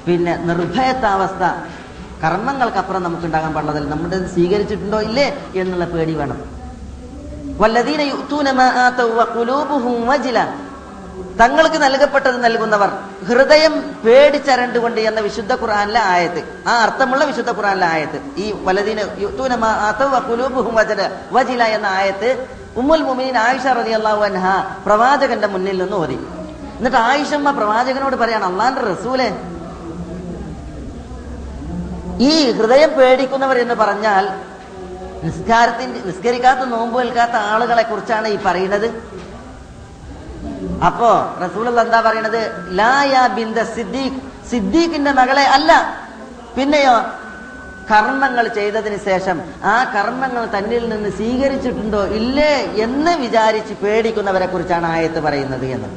[0.07, 1.43] പിന്നെ നിർഭയത്താവസ്ഥ
[2.23, 6.39] കർമ്മങ്ങൾക്കപ്പുറം നമുക്കുണ്ടാകാൻ പാടുള്ളതല്ല നമ്മുടെ സ്വീകരിച്ചിട്ടുണ്ടോ ഇല്ലേ എന്നുള്ള പേടി വേണം.
[7.59, 8.03] വല്ലദീന
[11.41, 12.91] തങ്ങൾക്ക് നൽകപ്പെട്ടത് നൽകുന്നവർ
[13.29, 16.41] ഹൃദയം പേടിച്ചരണ്ടുകൊണ്ട് എന്ന വിശുദ്ധ ഖുറാനിലെ ആയത്ത്.
[16.71, 18.19] ആ അർത്ഥമുള്ള വിശുദ്ധ ഖുറാനിലെ ആയത്ത്.
[18.43, 19.05] ഈ വലതിന്
[21.37, 22.31] വജല എന്ന ആയത്ത്
[22.81, 24.45] ഉമ്മുൽ മുഅ്മിനീൻ ആയിഷ റളിയല്ലാഹു അൻഹ
[24.87, 26.19] പ്രവാചകന്റെ മുന്നിൽ നിന്ന് ഓതി.
[26.77, 29.29] എന്നിട്ട് ആയിഷമ്മ പ്രവാചകനോട് പറയാണ് അള്ളാന്റെ റസൂലെ
[32.31, 34.25] ഈ ഹൃദയം പേടിക്കുന്നവർ എന്ന് പറഞ്ഞാൽ
[35.25, 38.87] നിസ്കാരത്തിന്റെ നിസ്കരിക്കാത്ത നോമ്പ് നിൽക്കാത്ത ആളുകളെ കുറിച്ചാണ് ഈ പറയുന്നത്.
[40.87, 42.67] അപ്പോ റസൂൽ എന്താ പറയണത്?
[42.69, 44.49] ലായ ബിന്ദ സിദ്ദീഖ്.
[44.51, 45.73] സിദ്ദീഖിന്റെ മകളെ അല്ല.
[46.57, 46.97] പിന്നെയോ
[47.91, 52.05] കർമ്മങ്ങൾ ചെയ്തതിന് ശേഷം ആ കർമ്മങ്ങൾ തന്നിൽ നിന്ന് സ്വീകരിച്ചിട്ടുണ്ടോ?
[52.05, 55.89] ഇല്ലേ എന്ന് വിചാരിച്ച് പേടിക്കുന്നവരെ കുറിച്ചാണ് ആയത്ത് പറയുന്നത് എന്ന്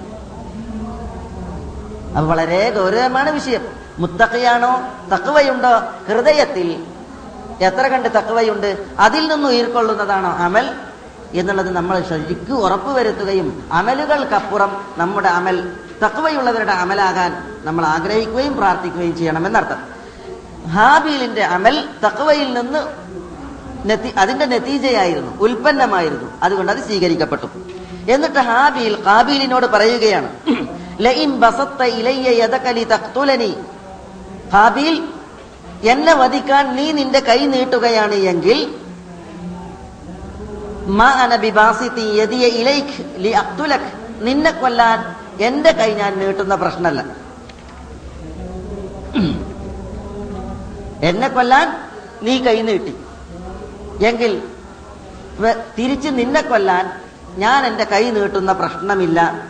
[2.18, 3.62] അത് വളരെ ഗൗരവമാണ് വിഷയം.
[4.00, 4.82] മുത്തക്കയാണോ
[5.14, 5.74] തക്കവയുണ്ടോ
[6.08, 6.84] ഹൃദയത്തിൽ
[7.62, 10.38] എത്ര കണ്ട് തക്കവയുണ്ട് അതിൽ നിന്ന് ഉയർക്കൊള്ളുന്നതാണോ?
[10.38, 10.74] അമൽ
[11.36, 15.58] എന്നുള്ളത് നമ്മൾ ശരിക്ക് ഉറപ്പ് വരുത്തുകയും അമലുകൾക്കപ്പുറം നമ്മുടെ അമൽ
[16.04, 17.32] തക്കവയുള്ളവരുടെ അമലാകാൻ
[17.66, 19.82] നമ്മൾ ആഗ്രഹിക്കുകയും പ്രാർത്ഥിക്കുകയും ചെയ്യണമെന്നർത്ഥം.
[20.76, 22.82] ഹാബീലിന്റെ അമൽ തക്കവയിൽ നിന്ന്
[24.20, 26.28] അതിന്റെ നതീജയായിരുന്നു ഉൽപ്പന്നമായിരുന്നു.
[26.44, 27.48] അതുകൊണ്ട് അത് സ്വീകരിക്കപ്പെട്ടു.
[28.14, 30.30] എന്നിട്ട് ഹാബീൽ കാബീലിനോട് പറയുകയാണ്
[34.54, 34.96] ഹാബീൽ
[35.84, 38.60] എന്നെ വധിക്കാൻ നീ നിന്റെ കൈ നീട്ടുകയാണ് എങ്കിൽ
[44.20, 47.06] നിന്നെ കൊല്ലാൻ എന്റെ കൈ ഞാൻ നീട്ടുന്ന പ്രശ്നമല്ല.
[51.02, 51.68] എന്നെ കൊല്ലാൻ
[52.22, 52.96] നീ കൈ നീട്ടി.
[54.06, 54.42] എങ്കിൽ
[55.78, 57.02] തിരിച്ച് നിന്നെ കൊല്ലാൻ
[57.38, 59.48] ഞാൻ എന്റെ കൈ നീട്ടുന്ന പ്രശ്നമില്ല.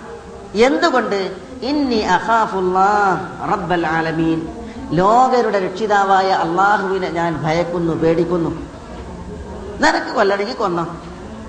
[0.56, 1.36] എന്തുകൊണ്ട്?
[1.62, 2.06] ഇന്നി
[3.52, 4.48] റബ്ബൽ ആലമീൻ.
[4.92, 8.50] ലോകരുടെ രക്ഷിതാവായ അള്ളാഹുവിനെ ഞാൻ ഭയക്കുന്നു പേടിക്കുന്നു.
[9.82, 10.98] നിനക്ക് കൊല്ലണമെങ്കിൽ കൊന്നോ.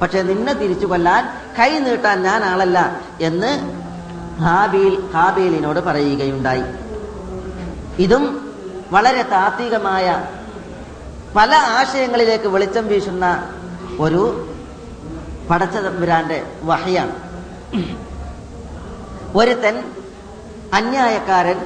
[0.03, 1.29] പക്ഷെ നിന്നെ തിരിച്ചു കൊല്ലാൻ
[1.59, 3.53] കൈ നീട്ടാൻ ഞാൻ ആളല്ല എന്ന്
[4.43, 6.65] ഹാബീൽ ഹാബീലിനോട് പറയുകയുണ്ടായി.
[7.99, 8.25] ഇതും
[8.91, 10.27] വളരെ താത്വികമായ
[11.37, 13.49] പല ആശയങ്ങളിലേക്ക് വെളിച്ചം വീശുന്ന
[14.01, 14.49] ഒരു
[15.51, 17.15] പടച്ച തമ്പുരാന്റെ വഹയാണ്.
[19.37, 19.77] ഒരുത്തൻ
[20.75, 21.59] അന്യായക്കാരൻ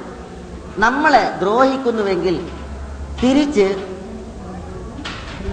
[0.77, 2.49] നമ്മളെ ദ്രോഹിക്കുന്നുവെങ്കിൽ
[3.23, 3.67] തിരിച്ച്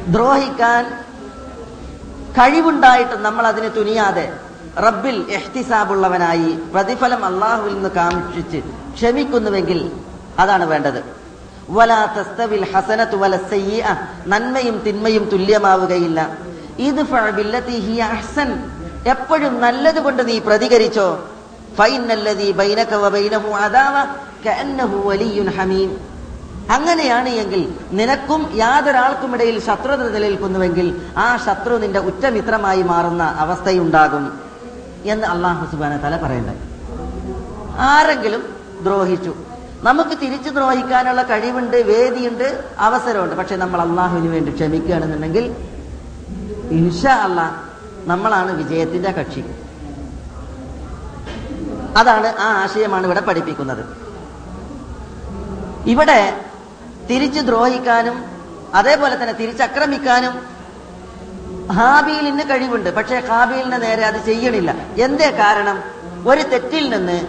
[0.07, 1.06] ദ്രോഹിക്കാൻ
[2.37, 4.33] കഴിവുണ്ടായിട്ടും നമ്മൾ അതിന് തുനിയാതെ
[4.77, 8.57] റബ്ബിൽ എഹ്തിസാബുള്ളവനായി പ്രതിഫലം അള്ളാഹുവിൽ നിന്ന് കാക്ഷിച്ച്
[8.93, 9.91] ക്ഷമിക്കുന്നുവെങ്കിൽ
[10.39, 11.03] അതാണ് വേണ്ടത്.
[11.69, 13.97] വലാ തസ്തവിൽ ഹസനത്ത് വല സയ്യ
[14.27, 16.37] നന്മയും തിന്മയും തുല്യമാവുകയില്ല.
[16.79, 17.01] ഇത്
[17.71, 18.71] ഹിയ അഹ്സൻ.
[19.07, 21.29] എപ്പോഴും നല്ലത് കൊണ്ട് നീ പ്രതികരിച്ചോ?
[21.77, 24.15] ഫൈനല്ലദീ ബൈനക ബൈനഹു അദാവ.
[24.45, 26.06] കഅന്നഹു വലിയുൻ ഹമീം.
[26.71, 34.39] അങ്ങനെയാണ് എങ്കിൽ നിനക്കും യാതൊരാൾക്കും ഇടയിൽ ശത്രുത നിലനിൽക്കുന്നുവെങ്കിൽ ആ ശത്രു നിന്റെ ഉറ്റമിത്രമായി മാറുന്ന അവസ്ഥയുണ്ടാകും
[35.05, 36.61] എന്ന് അള്ളാഹു സുബാന തല പറയേണ്ടത്
[37.79, 38.43] ആരെങ്കിലും
[38.81, 39.33] ദ്രോഹിച്ചു.
[39.83, 43.35] നമുക്ക് തിരിച്ചു ദ്രോഹിക്കാനുള്ള കഴിവുണ്ട് വേദിയുണ്ട് അവസരമുണ്ട്.
[43.35, 45.55] പക്ഷെ നമ്മൾ അള്ളാഹുവിന് വേണ്ടി ക്ഷമിക്കുകയാണെന്നുണ്ടെങ്കിൽ
[46.71, 47.61] ഇൻഷ അല്ല
[48.05, 49.43] നമ്മളാണ് വിജയത്തിന്റെ കക്ഷി.
[51.97, 53.83] അതാണ് ആ ആശയമാണ് ഇവിടെ പഠിപ്പിക്കുന്നത്.
[55.87, 56.41] ഇവിടെ
[57.09, 58.25] തിരിച്ചു ദ്രോഹിക്കാനും
[58.73, 60.57] അതേപോലെ തന്നെ തിരിച്ചക്രമിക്കാനും
[61.71, 62.95] ഹാബീലിന് കഴിവുണ്ട്.
[62.95, 64.75] പക്ഷേ ഹാബീലിന് നേരെ അത് ചെയ്യണില്ല.
[64.97, 65.83] എന്തേ കാരണം?
[66.27, 67.27] ഒരു തെറ്റിൽ നിന്ന്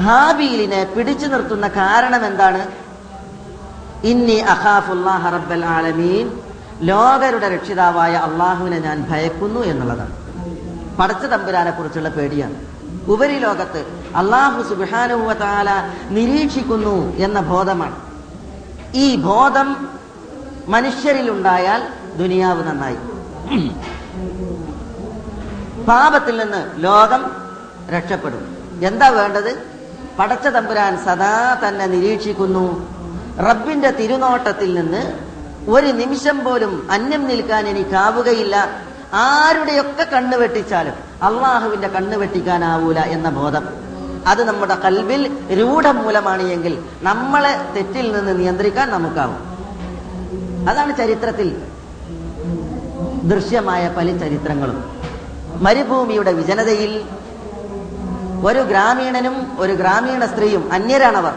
[0.00, 2.66] ഹാബീലിനെ പിടിച്ചു നിർത്തുന്ന കാരണം എന്താണ്?
[4.04, 6.40] ഇന്നി അഖാഫുല്ലാഹ റബ്ബൽ ആലമീൻ
[6.80, 10.14] ലോകരുടെ രക്ഷിതാവായ അള്ളാഹുവിനെ ഞാൻ ഭയക്കുന്നു എന്നുള്ളതാണ്.
[10.98, 12.54] പടച്ച തമ്പുരാനെ കുറിച്ചുള്ള പേടിയാണ്.
[13.08, 15.36] ഉപരിലോകത്ത് അള്ളാഹു സുബാനുവ
[16.08, 18.09] നിരീക്ഷിക്കുന്നു എന്ന ബോധമാണ്.
[18.94, 19.88] ഈ ബോധം
[20.68, 21.82] മനുഷ്യരിലുണ്ടായാൽ
[22.18, 22.96] ദുനിയാവ് നന്നായി.
[25.84, 27.30] പാപത്തിൽ നിന്ന് ലോകം
[27.90, 28.56] രക്ഷപ്പെടും.
[28.82, 29.62] എന്താ വേണ്ടത്?
[30.18, 32.96] പടച്ച തമ്പുരാൻ സദാ തന്നെ നിരീക്ഷിക്കുന്നു.
[33.38, 35.18] റബ്ബിന്റെ തിരുനോട്ടത്തിൽ നിന്ന്
[35.68, 38.80] ഒരു നിമിഷം പോലും അന്യം നിൽക്കാൻ എനിക്കാവുകയില്ല.
[39.14, 43.89] ആരുടെയൊക്കെ കണ്ണ് വെട്ടിച്ചാലും അള്ളാഹുവിന്റെ കണ്ണ് വെട്ടിക്കാനാവൂല എന്ന ബോധം.
[44.26, 49.50] അത് നമ്മുടെ കൽവിൽ രൂഢം മൂലമാണ് എങ്കിൽ നമ്മളെ തെറ്റിൽ നിന്ന് നിയന്ത്രിക്കാൻ നമുക്കാവും.
[50.68, 51.62] അതാണ് ചരിത്രത്തിൽ
[53.22, 55.00] ദൃശ്യമായ പല ചരിത്രങ്ങളും.
[55.62, 57.02] മരുഭൂമിയുടെ വിജനതയിൽ
[58.44, 61.34] ഒരു ഗ്രാമീണനും ഒരു ഗ്രാമീണ സ്ത്രീയും അന്യരാണവർ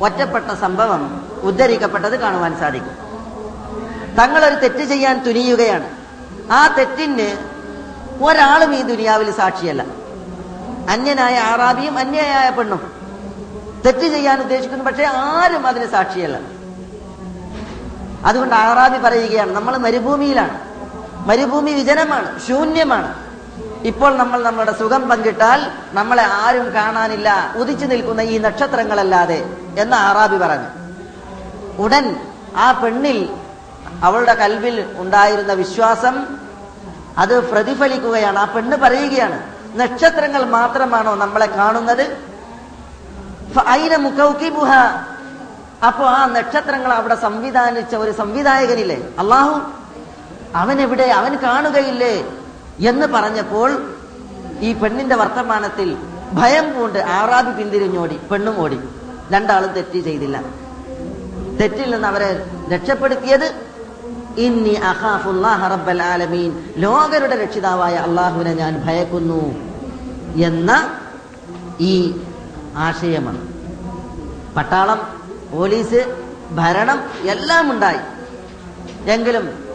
[0.00, 3.12] ഒറ്റപ്പെട്ട സംഭവം ഉദ്ധരിക്കപ്പെട്ടത് കാണുവാൻ സാധിക്കും.
[4.16, 5.90] തങ്ങളൊരു തെറ്റ് ചെയ്യാൻ തുനിയുകയാണ്.
[6.52, 7.36] ആ തെറ്റിന്
[8.22, 9.84] ഒരാളും ഈ ദുനിയാവിൽ സാക്ഷിയല്ല.
[10.88, 12.92] അന്യനായ ആറാബിയും അന്യയായ പെണ്ണും.
[13.86, 14.84] തെറ്റ് ചെയ്യാൻ ഉദ്ദേശിക്കുന്നു.
[14.84, 16.38] പക്ഷെ ആരും അതിന് സാക്ഷിയല്ല.
[18.24, 20.60] അതുകൊണ്ട് ആറാബി പറയുകയാണ് നമ്മൾ മരുഭൂമിയിലാണ്.
[21.28, 23.32] മരുഭൂമി വിജനമാണ് ശൂന്യമാണ്.
[23.86, 29.46] ഇപ്പോൾ നമ്മൾ നമ്മുടെ സുഖം പങ്കിട്ടാൽ നമ്മളെ ആരും കാണാനില്ല ഉദിച്ചു നിൽക്കുന്ന ഈ നക്ഷത്രങ്ങളല്ലാതെ
[29.78, 30.68] എന്ന് ആറാബി പറഞ്ഞു.
[31.82, 32.16] ഉടൻ
[32.56, 33.28] ആ പെണ്ണിൽ
[34.02, 36.38] അവളുടെ കൽവിൽ ഉണ്ടായിരുന്ന വിശ്വാസം
[37.18, 38.38] അത് പ്രതിഫലിക്കുകയാണ്.
[38.38, 42.04] ആ പെണ്ണ് പറയുകയാണ് നക്ഷത്രങ്ങൾ മാത്രമാണോ നമ്മളെ കാണുന്നത്?
[45.86, 49.08] അപ്പോ ആ നക്ഷത്രങ്ങൾ അവിടെ സംവിധാനിച്ച ഒരു സംവിധായകനില്ലേ?
[49.18, 49.60] അള്ളാഹു
[50.56, 52.40] അവൻ എവിടെ അവൻ കാണുകയില്ലേ
[52.88, 53.94] എന്ന് പറഞ്ഞപ്പോൾ
[54.60, 55.96] ഈ പെണ്ണിന്റെ വർത്തമാനത്തിൽ
[56.32, 58.80] ഭയം കൊണ്ട് ആറാബി പിന്തിരിഞ്ഞോടി പെണ്ണും ഓടി.
[59.30, 60.42] രണ്ടാളും തെറ്റ് ചെയ്തില്ല.
[61.60, 63.71] തെറ്റിൽ നിന്ന് അവരെ രക്ഷപ്പെടുത്തിയത്
[64.38, 69.54] ഇന്നി അഖാഫുല്ലാഹ റബ്ബൽ ആലമീൻ ലോകരുടെ രക്ഷിതാവായ അള്ളാഹുവിനെ ഞാൻ ഭയക്കുന്നു
[70.36, 70.98] എന്ന
[71.80, 72.20] ഈ
[72.76, 73.48] ആശയമാണ്.
[74.56, 75.00] പട്ടാളം
[75.52, 76.16] പോലീസ്
[76.50, 78.00] ഭരണം എല്ലാം ഉണ്ടായി.
[79.10, 79.72] എങ്കിലും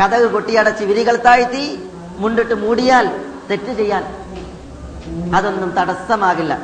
[0.00, 4.04] കഥക് കൊട്ടിയടച്ച് വിരികൾ താഴ്ത്തി മുണ്ടിട്ട് മൂടിയാൽ തെറ്റ് ചെയ്യാൻ
[5.34, 6.58] അതൊന്നും തടസ്സമാകില്ല.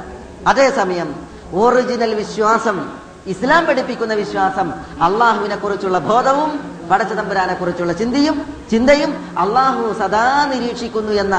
[0.47, 1.15] അതേസമയം
[1.53, 2.91] ഒറിജിനൽ വിശ്വാസം
[3.27, 4.73] ഇസ്ലാം പഠിപ്പിക്കുന്ന വിശ്വാസം
[5.03, 8.37] അള്ളാഹുവിനെ കുറിച്ചുള്ള ബോധവും പടച്ചതമ്പുരാനെ കുറിച്ചുള്ള ചിന്തയും
[8.71, 11.37] ചിന്തയും അള്ളാഹു സദാ നിരീക്ഷിക്കുന്നു എന്ന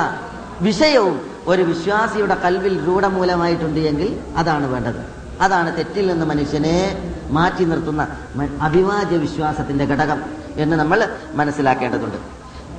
[0.62, 1.16] വിഷയവും
[1.48, 5.02] ഒരു വിശ്വാസിയുടെ കൽവിൽ രൂഢമൂലമായിട്ടുണ്ട് എങ്കിൽ അതാണ് വേണ്ടത്.
[5.42, 6.78] അതാണ് തെറ്റിൽ നിന്ന് മനുഷ്യനെ
[7.32, 8.04] മാറ്റി നിർത്തുന്ന
[8.62, 10.20] അഭിവാജ്യ വിശ്വാസത്തിന്റെ ഘടകം
[10.58, 11.00] എന്ന് നമ്മൾ
[11.36, 12.20] മനസ്സിലാക്കേണ്ടതുണ്ട്.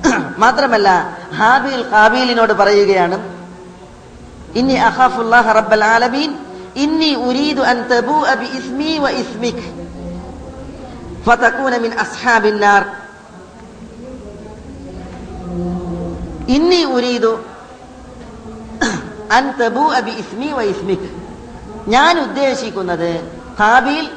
[0.39, 0.89] മാത്രമല്ല
[1.39, 3.17] ഹാബിൽ ഹാബീലിനോട് പറയുകയാണ്
[4.55, 6.31] ഇനി അഹാഫുല്ലാഹ് റബ്ബൽ ആലമീൻ
[6.75, 9.88] ഇനി ഉരീദു അൻ തബൂ അബി ഇസ്മി വ ഫതകൂന
[11.81, 12.83] മിൻ അസ്ഹാബിൻ നാർ
[16.49, 17.41] ഇന്നി ഉരീദു
[19.31, 21.09] അൻ തബൂഅ ബിഇസ്മി വഇസ്മിക്
[21.89, 23.11] ഞാൻ ഉദ്ദേശിക്കുന്നത്
[23.61, 24.11] ഹാബീൽ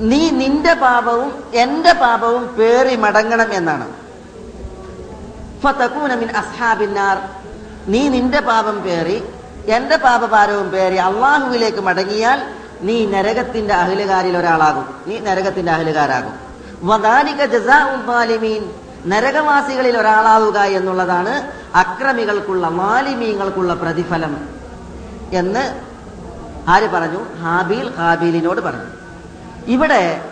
[0.00, 3.86] നീ നിന്റെ പാപവും എന്റെ പാപവും പേറി മടങ്ങണം എന്നാണ്.
[6.16, 7.18] മിൻ അസ്ഹാബിന്നാർ.
[7.86, 9.22] നീ നിന്റെ പാപം പേറി
[9.66, 12.40] എന്റെ പാപഭാരവും പേറി അള്ളാഹുവിലേക്ക് മടങ്ങിയാൽ
[12.82, 14.94] നീ നരകത്തിന്റെ അഹലുകാരിൽ ഒരാളാകും.
[15.06, 16.32] നീ നരകത്തിന്റെ അഹലുകാരാകും.
[16.82, 18.70] വദാലിക ജസാലിമീൻ
[19.06, 24.48] നരകവാസികളിൽ ഒരാളാവുക എന്നുള്ളതാണ് അക്രമികൾക്കുള്ള മാലിമീങ്ങൾക്കുള്ള പ്രതിഫലം
[25.32, 25.80] എന്ന്
[26.68, 27.24] ആര് പറഞ്ഞു?
[27.42, 28.84] ഹാബീൽ ഹാബീലിനോട് പറഞ്ഞു.
[29.66, 30.24] ഇവിടെ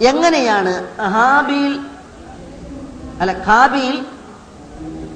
[0.00, 1.80] എങ്ങനെയാണ് ഹാബീൽ
[3.20, 4.04] അല്ല ഖാബീൽ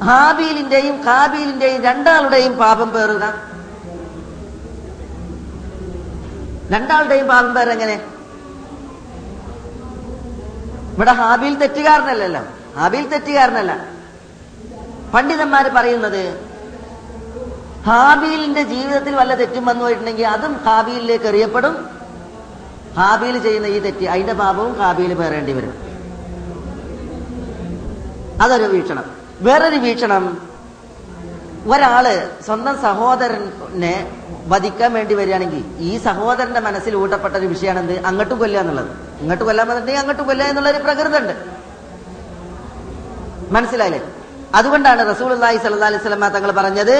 [0.04, 3.53] ഹാബീലിന്റെയും ഖാബീലിന്റെയും രണ്ടാളുടെയും പാപം പേറുക?
[6.74, 7.96] രണ്ടാളുടെയും പാപം പേരെങ്ങനെ
[10.94, 12.42] ഇവിടെ ഹാബീൽ തെറ്റുകാരനല്ലല്ലോ.
[12.76, 13.72] ഹാബീൽ തെറ്റുകാരനല്ല.
[15.14, 16.22] പണ്ഡിതന്മാർ പറയുന്നത്
[17.86, 21.74] ഹാബീലിന്റെ ജീവിതത്തിൽ വല്ല തെറ്റും വന്നു പോയിട്ടുണ്ടെങ്കിൽ അതും ഹാബീലിലേക്ക് എറിയപ്പെടും.
[22.98, 25.74] ഹാബീൽ ചെയ്യുന്ന ഈ തെറ്റ് അതിന്റെ പാപവും ഹാബീൽ പേറേണ്ടി വരും.
[28.42, 29.04] അതൊരു വീക്ഷണം.
[29.40, 30.53] വേറൊരു വീക്ഷണം
[31.72, 32.06] ഒരാൾ
[32.46, 33.94] സ്വന്തം സഹോദരനെ
[34.52, 38.90] വധിക്കാൻ വേണ്ടി വരികയാണെങ്കിൽ ഈ സഹോദരന്റെ മനസ്സിൽ ഊട്ടപ്പെട്ട ഒരു വിഷയമാണ് എന്ത് അങ്ങോട്ട് കൊല്ലുക എന്നുള്ളത്.
[39.22, 41.34] ഇങ്ങോട്ട് കൊല്ലാൻ വന്നിട്ടുണ്ടെങ്കിൽ അങ്ങോട്ട് കൊല്ലുക എന്നുള്ള ഒരു പ്രകൃതം ഉണ്ട്
[43.56, 44.00] മനസ്സിലായില്ലേ?
[44.54, 46.96] അതുകൊണ്ടാണ് റസൂൽ അള്ളാഹി സല്ലാ അലൈഹി സ്വലമ തങ്ങൾ പറഞ്ഞത്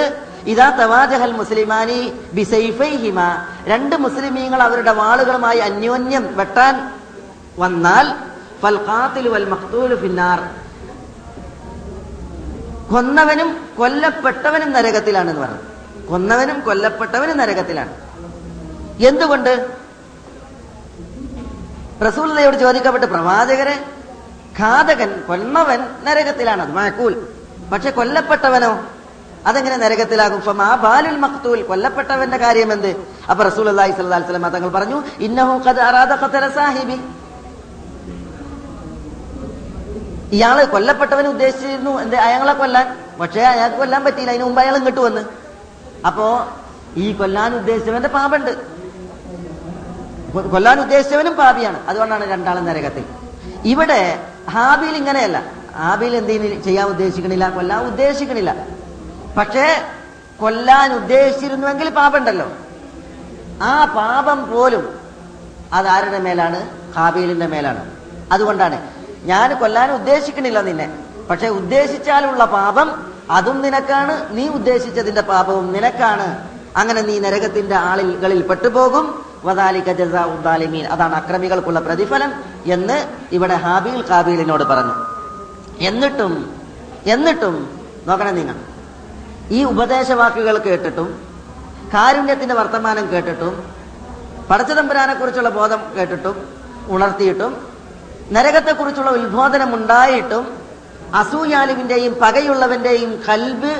[0.53, 1.99] ഇതാ തവാജഹൽ മുസ്ലിമാനി
[2.33, 3.19] ബിസൈഫൈഹിമ.
[3.71, 6.75] രണ്ട് മുസ്ലിമീങ്ങൾ അവരുടെ വാളുകളുമായി അന്യോന്യം വെട്ടാൻ
[7.63, 8.05] വന്നാൽ
[8.61, 10.39] ഫൽ ഖാത്തിലു വൽ മഖ്തൂലു ഫിന്നാർ.
[12.91, 15.61] കൊന്നവനും കൊല്ലപ്പെട്ടവനും നരകത്തിലാണെന്ന് പറഞ്ഞു.
[16.09, 17.93] കൊന്നവനും കൊല്ലപ്പെട്ടവനും നരകത്തിലാണ്.
[19.05, 19.69] എന്തുകൊണ്ട്?
[22.07, 23.85] റസൂലതയോട് ചോദിക്കപ്പെട്ട പ്രവാചകരെ
[24.59, 26.61] ഘാതകൻ കൊന്നവൻ നരകത്തിലാണ്.
[26.61, 27.27] അത് മാക്കൂൽ
[27.71, 28.85] പക്ഷെ കൊല്ലപ്പെട്ടവനോ?
[29.45, 30.37] അതെങ്ങനെ നരകത്തിലാകും?
[30.37, 33.07] ഇപ്പം ആ ബാലുൽ മക്തൂൽ കൊല്ലപ്പെട്ടവന്റെ കാര്യം എന്ത്?
[33.29, 35.63] അപ്പൊ റസൂൽ അള്ളാഹി സ്വല്ലാ വസല്ലം തങ്ങൾ പറഞ്ഞു ഇന്നഹു
[36.55, 37.01] സാഹിബി.
[40.35, 42.01] ഇയാൾ കൊല്ലപ്പെട്ടവൻ ഉദ്ദേശിച്ചിരുന്നു.
[42.01, 42.15] എന്ത്?
[42.15, 42.97] അയാളെ കൊല്ലാൻ.
[43.19, 44.31] പക്ഷേ അയാൾക്ക് കൊല്ലാൻ പറ്റിയില്ല.
[44.31, 45.25] അതിന് മുമ്പ് അയാൾ ഇങ്ങോട്ട് വന്ന്.
[46.07, 46.47] അപ്പോ
[46.95, 48.51] ഈ കൊല്ലാൻ ഉദ്ദേശിച്ചവന്റെ പാപണ്ട്.
[50.49, 51.87] കൊല്ലാൻ ഉദ്ദേശിച്ചവനും പാപിയാണ്.
[51.87, 53.05] അതുകൊണ്ടാണ് രണ്ടാളും നരകത്തിൽ.
[53.65, 55.43] ഇവിടെ ഹാബിയിൽ ഇങ്ങനെയല്ല.
[55.75, 57.49] ഹാബിയിൽ എന്തെങ്കിലും ചെയ്യാൻ ഉദ്ദേശിക്കണില്ല.
[57.49, 58.55] കൊല്ലാൻ ഉദ്ദേശിക്കണില്ല.
[59.37, 59.81] പക്ഷേ
[60.39, 62.51] കൊല്ലാൻ ഉദ്ദേശിച്ചിരുന്നുവെങ്കിൽ പാപമുണ്ടല്ലോ
[63.61, 64.99] ആ പാപം പോലും
[65.73, 66.69] അത് ആരുടെ മേലാണ്?
[66.95, 67.91] ഹാബീലിന്റെ മേലാണ്.
[68.31, 70.99] അതുകൊണ്ടാണ് ഞാൻ കൊല്ലാൻ ഉദ്ദേശിക്കണില്ല നിന്നെ.
[71.29, 74.37] പക്ഷെ ഉദ്ദേശിച്ചാലുള്ള പാപം അതും നിനക്കാണ്.
[74.37, 76.49] നീ ഉദ്ദേശിച്ചതിന്റെ പാപവും നിനക്കാണ്.
[76.77, 79.25] അങ്ങനെ നീ നരകത്തിന്റെ ആളുകളിൽ പെട്ടുപോകും.
[79.45, 82.31] വദാലിക ജസാ ഉദ്ദാലിമീൻ അതാണ് അക്രമികൾക്കുള്ള പ്രതിഫലം
[82.65, 84.93] എന്ന് ഇവിടെ ഹാബീൽ കാബീലിനോട് പറഞ്ഞു.
[85.79, 86.55] എന്നിട്ടും
[87.05, 88.55] എന്നിട്ടും നോക്കണം നിങ്ങൾ
[89.49, 91.07] ഈ ഉപദേശവാക്കുകൾ കേട്ടിട്ടും
[91.93, 93.63] കാരുണ്യത്തിന്റെ വർത്തമാനം കേട്ടിട്ടും
[94.49, 96.35] പടച്ചതമ്പുരാനെ കുറിച്ചുള്ള ബോധം കേട്ടിട്ടും
[96.87, 97.74] ഉണർത്തിയിട്ടും
[98.31, 100.45] നരകത്തെക്കുറിച്ചുള്ള ഉത്ബോധനം ഉണ്ടായിട്ടും
[101.13, 103.73] അസൂയാലുവിന്റെയും പകയുള്ളവന്റെയും കൽബ്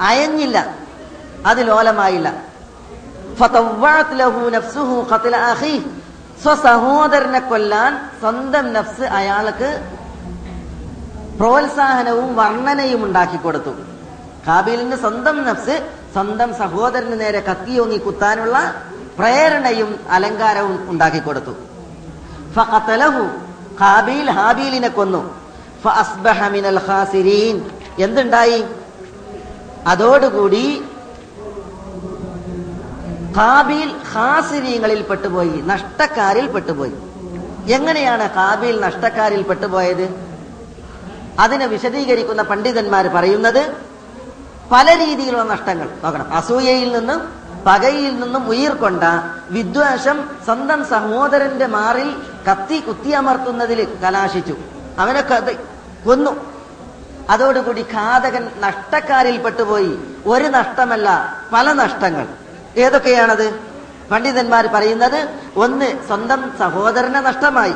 [0.00, 0.56] അയഞ്ഞില്ല
[1.46, 2.28] അത് ലോലമായില്ല.
[6.42, 9.70] സ്വസഹോദരനെ കൊല്ലാൻ സ്വന്തം നഫ്സ് അയാൾക്ക്
[11.38, 13.72] പ്രോത്സാഹനവും വർണനയും ഉണ്ടാക്കി കൊടുത്തു.
[14.46, 15.76] കാബീലിന്റെ സ്വന്തം നഫ്സ്
[16.14, 18.56] സ്വന്തം സഹോദരന് നേരെ കത്തിയോങ്ങി കുത്താനുള്ള
[19.18, 21.54] പ്രേരണയും അലങ്കാരവും ഉണ്ടാക്കി കൊടുത്തു.
[23.80, 25.34] ഹാബീൽ ഹാബീലിനെ കൊന്നു.
[27.98, 28.64] എന്തുണ്ടായി?
[29.86, 30.84] അതോടുകൂടി
[33.36, 36.92] കാബീൽ ഹാസിരീങ്ങളിൽ പെട്ടുപോയി നഷ്ടക്കാരിൽ പെട്ടുപോയി.
[37.70, 40.26] എങ്ങനെയാണ് കാബീൽ നഷ്ടക്കാരിൽ പെട്ടുപോയത്?
[41.38, 43.76] അതിനെ വിശദീകരിക്കുന്ന പണ്ഡിതന്മാർ പറയുന്നത്
[44.72, 45.88] പല രീതിയിലുള്ള നഷ്ടങ്ങൾ.
[46.04, 46.32] നോക്കണം.
[46.32, 49.02] അസൂയയിൽ നിന്നും പകയിൽ നിന്നും ഉയർക്കൊണ്ട
[49.50, 52.16] വിദ്വേഷം സ്വന്തം സഹോദരന്റെ മാറിൽ
[52.50, 54.56] കത്തി കുത്തിയമർത്തുന്നതിൽ കലാശിച്ചു.
[54.98, 55.56] അവനെ കഥ-
[56.06, 56.30] കൊന്നു.
[57.30, 59.98] അതോടുകൂടി ഘാതകൻ നഷ്ടക്കാരിൽ പെട്ടുപോയി.
[60.26, 62.26] ഒരു നഷ്ടമല്ല പല നഷ്ടങ്ങൾ.
[62.76, 63.60] ഏതൊക്കെയാണത്?
[64.10, 67.74] പണ്ഡിതന്മാർ പറയുന്നത് ഒന്ന് സ്വന്തം സഹോദരനെ നഷ്ടമായി.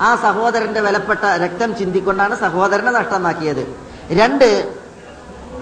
[0.00, 3.76] ആ സഹോദരന്റെ വിലപ്പെട്ട രക്തം ചിന്തിക്കൊണ്ടാണ് സഹോദരനെ നഷ്ടമാക്കിയത്.
[4.10, 4.81] രണ്ട്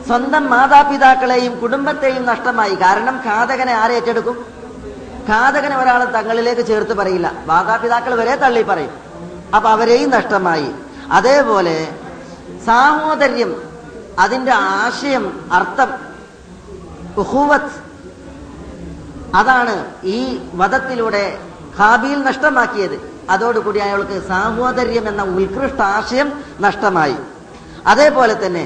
[0.06, 2.74] സ്വന്തം മാതാപിതാക്കളെയും കുടുംബത്തെയും നഷ്ടമായി.
[2.74, 4.36] കാരണം ഘാതകനെ ആരെ ഏറ്റെടുക്കും?
[5.28, 7.32] ഘാതകനെ ഒരാൾ തങ്ങളിലേക്ക് ചേർത്ത് പറയില്ല.
[7.46, 8.92] മാതാപിതാക്കൾ വരെ തള്ളി പറയും.
[9.56, 10.70] അപ്പൊ അവരെയും നഷ്ടമായി.
[11.12, 11.76] അതേപോലെ
[12.66, 13.62] സാഹോദര്യം
[14.18, 15.90] അതിന്റെ ആശയം അർത്ഥം
[19.34, 19.74] അതാണ്
[20.04, 21.38] ഈ വധത്തിലൂടെ
[21.78, 22.96] ഹാബിയിൽ നഷ്ടമാക്കിയത്.
[23.30, 26.28] അതോടുകൂടി അയാൾക്ക് സാഹോദര്യം എന്ന ഉത്കൃഷ്ട ആശയം
[26.60, 27.16] നഷ്ടമായി.
[27.86, 28.64] അതേപോലെ തന്നെ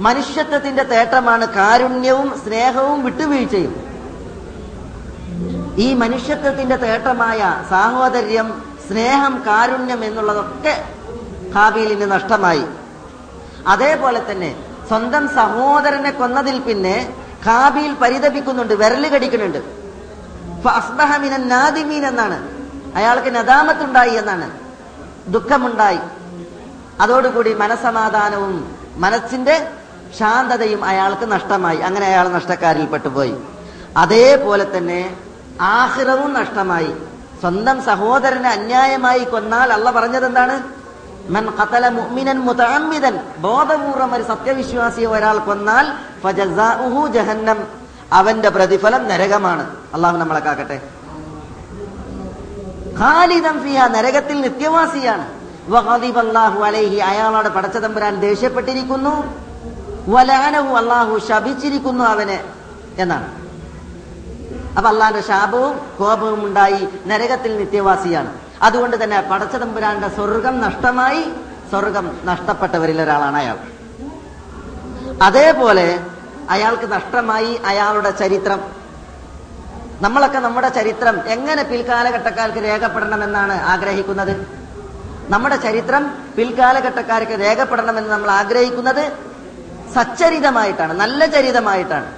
[0.00, 3.90] മനുഷ്യത്വത്തിന്റെ തേട്ടമാണ് കാരുണ്യവും സ്നേഹവും വിട്ടുവീഴ്ചയും.
[5.78, 10.84] ഈ മനുഷ്യത്വത്തിന്റെ തേട്ടമായ സാഹോദര്യം സ്നേഹം കാരുണ്യം എന്നുള്ളതൊക്കെ
[11.54, 12.64] ഹാബീലിന് നഷ്ടമായി.
[13.66, 19.58] അതേപോലെ തന്നെ സ്വന്തം സഹോദരനെ കൊന്നതിൽ പിന്നെ ഹാബീൽ പരിതപിക്കുന്നുണ്ട് വിരൽ കടിക്കുന്നുണ്ട്.
[21.36, 22.48] നാദിമീൻ എന്നാണ്.
[22.96, 24.50] അയാൾക്ക് നദാമത്തുണ്ടായി എന്നാണ്.
[25.28, 25.98] ദുഃഖമുണ്ടായി.
[27.00, 29.70] അതോടുകൂടി മനസമാധാനവും മനസ്സിന്റെ
[30.18, 31.78] ശാന്തതയും അയാൾക്ക് നഷ്ടമായി.
[31.78, 33.36] അങ്ങനെ അയാൾ നഷ്ടക്കാരിൽ പെട്ടുപോയി.
[33.96, 35.16] അതേപോലെ തന്നെ
[35.60, 36.94] ആഹ്റവും നഷ്ടമായി.
[37.40, 40.62] സ്വന്തം സഹോദരനെ അന്യായമായി കൊന്നാൽ അല്ല പറഞ്ഞത് എന്താണ്
[41.28, 43.20] മൻ ഖതല മുഅ്മിനൻ മുതഅമ്മിദൻ.
[43.38, 45.92] ബോധപൂർവം ഒരു സത്യവിശ്വാസിയെ ഒരാൾ കൊന്നാൽ
[46.22, 47.66] ഫജസാഉഹു ജഹന്നം.
[48.12, 49.76] അവന്റെ പ്രതിഫലം നരകമാണ്.
[49.94, 50.82] അള്ളാഹു നമ്മളെ കാക്കട്ടെ.
[52.98, 55.28] ഖാലിദൻ ഫിഹ നരകത്തിൽ നിത്യവാസിയാണ്.
[55.68, 59.49] വഗദിബല്ലാഹു അലൈഹി അയാളോട് പടച്ചതമ്പുരാൻ ദേഷ്യപ്പെട്ടിരിക്കുന്നു.
[60.08, 62.44] വലാനഹു അള്ളാഹു ശപിച്ചിരിക്കുന്നു അവനെ
[62.98, 63.40] എന്നാണ്.
[64.76, 68.32] അപ്പൊ അള്ളാന്റെ ശാപവും കോപവും ഉണ്ടായി നരകത്തിൽ നിത്യവാസിയാണ്.
[68.62, 71.22] അതുകൊണ്ട് തന്നെ പടച്ചതമ്പുരാന്റെ സ്വർഗം നഷ്ടമായി
[71.70, 73.58] സ്വർഗം നഷ്ടപ്പെട്ടവരിൽ ഒരാളാണ് അയാൾ.
[75.22, 76.00] അതേപോലെ
[76.50, 78.60] അയാൾക്ക് നഷ്ടമായി അയാളുടെ ചരിത്രം.
[80.00, 84.60] നമ്മളൊക്കെ നമ്മുടെ ചരിത്രം എങ്ങനെ പിൽക്കാലഘട്ടക്കാർക്ക് രേഖപ്പെടണമെന്നാണ് ആഗ്രഹിക്കുന്നത്?
[85.30, 89.29] നമ്മുടെ ചരിത്രം പിൽക്കാലഘട്ടക്കാർക്ക് രേഖപ്പെടണമെന്ന് നമ്മൾ ആഗ്രഹിക്കുന്നത്
[89.94, 92.12] സച്ചരിതമായിട്ടാണ് നല്ല ചരിതമായിട്ടാണ്.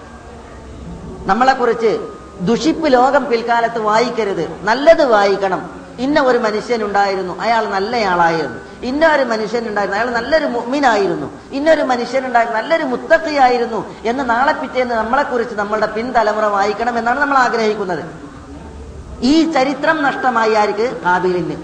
[1.29, 2.09] നമ്മളെക്കുറിച്ച്
[2.41, 4.65] ദുഷിപ്പ് ലോകം പിൽക്കാലത്ത് വായിക്കരുത്.
[4.65, 5.83] നല്ലത് വായിക്കണം.
[5.99, 8.59] ഇന്ന ഒരു മനുഷ്യനുണ്ടായിരുന്നു അയാൾ നല്ലയാളായിരുന്നു.
[8.83, 15.87] ഇന്ന ഒരു മനുഷ്യനുണ്ടായിരുന്നു അയാൾ നല്ലൊരു മുമ്മിനായിരുന്നു ഇന്നൊരു മനുഷ്യനുണ്ടായിരുന്നു നല്ലൊരു മുത്തഖിയായിരുന്നു എന്ന് നാളെ പിറ്റേന്ന് നമ്മളെക്കുറിച്ച് നമ്മളുടെ
[15.87, 18.05] പിൻതലമുറ വായിക്കണം എന്നാണ് നമ്മൾ ആഗ്രഹിക്കുന്നത്.
[19.21, 21.01] ഈ ചരിത്രം നഷ്ടമായി ആർക്ക്?
[21.05, 21.57] കാബീലിന്.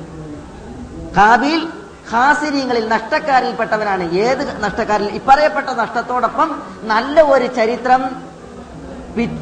[1.16, 1.68] കാബീൽ
[2.12, 4.04] ഹാസിരിയങ്ങളിൽ നഷ്ടക്കാരിൽപ്പെട്ടവനാണ്.
[4.12, 5.08] ഏത് നഷ്ടക്കാരിൽ?
[5.08, 8.02] ഇപ്പറയപ്പെട്ട നഷ്ടത്തോടൊപ്പം നല്ല ഒരു ചരിത്രം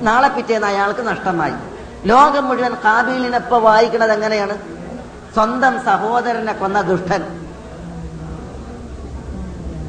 [0.03, 1.57] നാളെ പിറ്റേന്ന് അയാൾക്ക് നഷ്ടമായി.
[2.07, 4.57] ലോകം മുഴുവൻ കാബീലിനെപ്പോ വായിക്കുന്നത് എങ്ങനെയാണ്?
[5.35, 7.23] സ്വന്തം സഹോദരനെ കൊന്ന ദുഷ്ടൻ.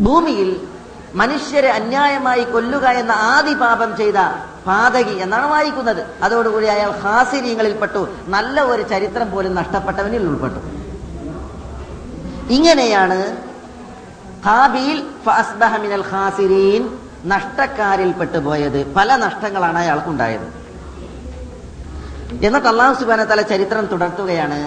[0.05, 0.49] ഭൂമിയിൽ
[1.15, 4.19] മനുഷ്യരെ അന്യായമായി കൊല്ലുക എന്ന ആദി പാപം ചെയ്ത
[4.67, 6.05] പാതകി എന്നാണ് വായിക്കുന്നത്.
[6.23, 10.76] അതോടുകൂടി അയാൾ ഹാസിര്യങ്ങളിൽപ്പെട്ടു നല്ല ഒരു ചരിത്രം പോലും നഷ്ടപ്പെട്ടവനിൽ ഉൾപ്പെട്ടു.
[12.56, 13.18] ഇങ്ങനെയാണ്
[14.46, 16.82] ഹാബീൽ ഫഅസ്ബഹ മിനൽ ഖാസിരീൻ
[17.32, 20.48] നഷ്ടക്കാരിൽ പെട്ടുപോയത് പല നഷ്ടങ്ങളാണ് അയാൾക്കുണ്ടായത്
[22.44, 24.60] എന്നിട്ട് അള്ളാഹു സുബാന തല ചരിത്രം തുടർത്തുകയാണ്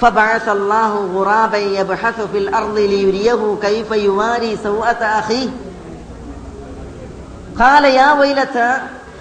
[0.00, 5.48] فبعث الله غرابا يبحث في الأرض ليريه كيف يواري سوءة أخيه
[7.56, 8.70] قال يا ويلتى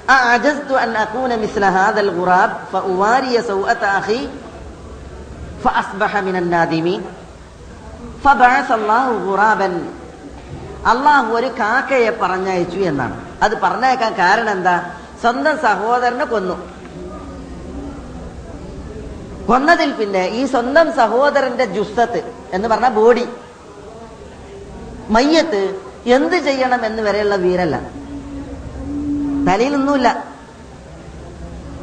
[0.10, 4.22] أعجزت أن أكون مثل هذا الغراب فأواري سوءة أخي
[5.64, 7.02] فأصبح من النادمين
[9.27, 9.93] ഗുറാബൻ
[10.87, 13.25] അള്ളാഹു ഒരു കാക്കയെ പറഞ്ഞയച്ചു എന്നാണ്.
[13.43, 14.95] അത് പറഞ്ഞേക്കാൻ കാരണം എന്താ?
[15.21, 16.73] സ്വന്തം സഹോദരനെ കൊന്നു.
[19.47, 23.29] കൊന്നതിൽ പിന്നെ ഈ സ്വന്തം സഹോദരന്റെ ജുസ്സത്ത് എന്ന് പറഞ്ഞ ബോഡി.
[25.11, 27.81] മയ്യത്ത് എന്ത് ചെയ്യണം എന്ന് വരെയുള്ള വീരല്ല.
[29.53, 30.25] തലയിലൊന്നുമില്ല.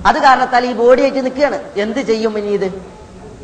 [0.06, 1.56] അത് കാരണത്താൽ ഈ ബോഡിയായിട്ട് നിൽക്കുകയാണ്.
[1.56, 2.97] എന്ത് ചെയ്യും ഇനി ഇത്?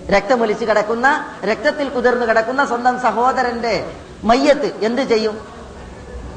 [0.10, 3.76] രക്തമൊലിച്ച് കിടക്കുന്ന രക്തത്തിൽ കുതിർന്നു കിടക്കുന്ന സ്വന്തം സഹോദരന്റെ
[4.24, 5.36] മയ്യത്ത് എന്ത് ചെയ്യും?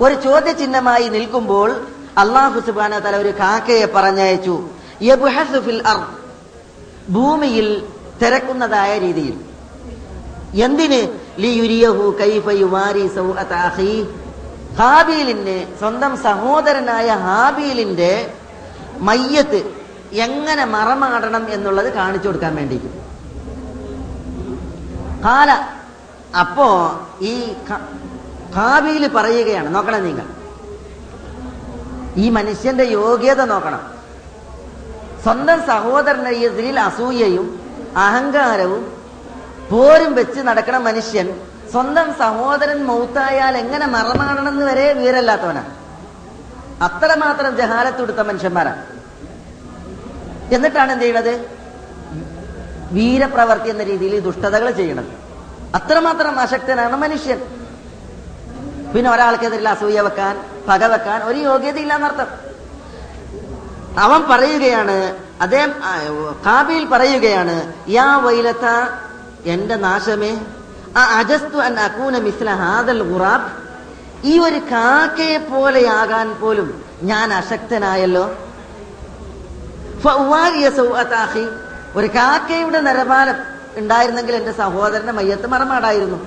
[0.01, 1.71] ഒരു ചോദ്യചിഹ്നമായി നിൽക്കുമ്പോൾ
[2.19, 4.57] അള്ളാഹു സുബാന തല ഒരു കാക്കയെ പറഞ്ഞയച്ചു.
[7.09, 7.87] ഭൂമിയിൽ
[8.23, 9.37] തിരക്കുന്നതായ രീതിയിൽ.
[10.67, 11.01] എന്തിന്?
[11.39, 14.05] ലിയുരിയഹു കൈഫ യുവാരി സൗഅത അഖീ
[14.79, 18.31] ഹാബീലിന് സ്വന്തം സഹോദരനായ ഹാബീലിന്റെ
[19.01, 19.61] മയ്യത്ത്
[20.13, 23.06] എങ്ങനെ മറമാടണം എന്നുള്ളത് കാണിച്ചു കൊടുക്കാൻ വേണ്ടിയിട്ട്
[25.25, 25.69] കാല.
[26.41, 27.53] അപ്പോ ഈ
[28.57, 29.75] കാവിയിൽ പറയുകയാണ്.
[29.75, 30.27] നോക്കണം നിങ്ങൾ.
[32.17, 33.97] ഈ മനുഷ്യന്റെ യോഗ്യത നോക്കണം.
[35.23, 37.61] സ്വന്തം സഹോദരനെ എതിരിൽ അസൂയയും
[37.97, 38.93] അഹങ്കാരവും
[39.71, 41.41] പോരും വെച്ച് നടക്കണ മനുഷ്യൻ
[41.71, 45.75] സ്വന്തം സഹോദരൻ മൗത്തായാൽ എങ്ങനെ മറമാണെന്ന് വരെ വിവരമില്ലാത്തവനാണ്
[46.83, 48.87] അത്രമാത്രം ജഹാലത്തുടുത്ത മനുഷ്യന്മാരാണ്
[50.55, 51.56] എന്നിട്ടാണ് എന്ത് ചെയ്യണത്?
[52.93, 55.13] വീരപ്രവർത്തി എന്ന രീതിയിൽ ദുഷ്ടതകൾ ചെയ്യണത്
[55.75, 57.41] അത്രമാത്രം അശക്തനാണ് മനുഷ്യൻ.
[58.93, 60.35] പിന്നെ ഒരാൾക്കെതിരിൽ അസൂയ വെക്കാൻ
[60.69, 62.29] പക വെക്കാൻ ഒരു യോഗ്യതയില്ല എന്നർത്ഥം.
[64.05, 64.97] അവൻ പറയുകയാണ്
[65.41, 65.73] അദ്ദേഹം
[66.47, 67.57] കാബിയിൽ പറയുകയാണ്
[67.89, 68.67] യാ വൈലത്ത
[69.55, 70.33] എന്റെ നാശമേ
[70.97, 73.49] ആ അജസ്തു അൻ അക്കൂന മിസ്ല ഹാദൽ ഖുറാബ്
[74.31, 76.69] ഈ ഒരു കാക്കയെ പോലെയാകാൻ പോലും
[77.03, 78.27] ഞാൻ അശക്തനായല്ലോ.
[81.97, 83.35] ഒരു കാക്കയുടെ നിലപാലം
[83.77, 86.25] ഉണ്ടായിരുന്നെങ്കിൽ എന്റെ സഹോദരന്റെ മയ്യത്ത് മറമാടായിരുന്നു.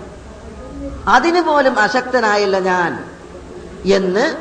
[1.08, 3.12] അതിന് പോലും അശക്തനായില്ല ഞാൻ
[3.86, 4.38] എന്ന്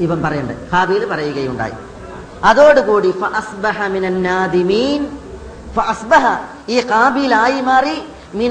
[0.00, 0.68] ഇവൻ പറയണ്ടേ.
[0.72, 1.72] ഹാബീൽ പറയുകയുണ്ടായി.
[2.44, 3.14] അതോടുകൂടി
[6.68, 8.02] ഈ കാബിലായി മാറി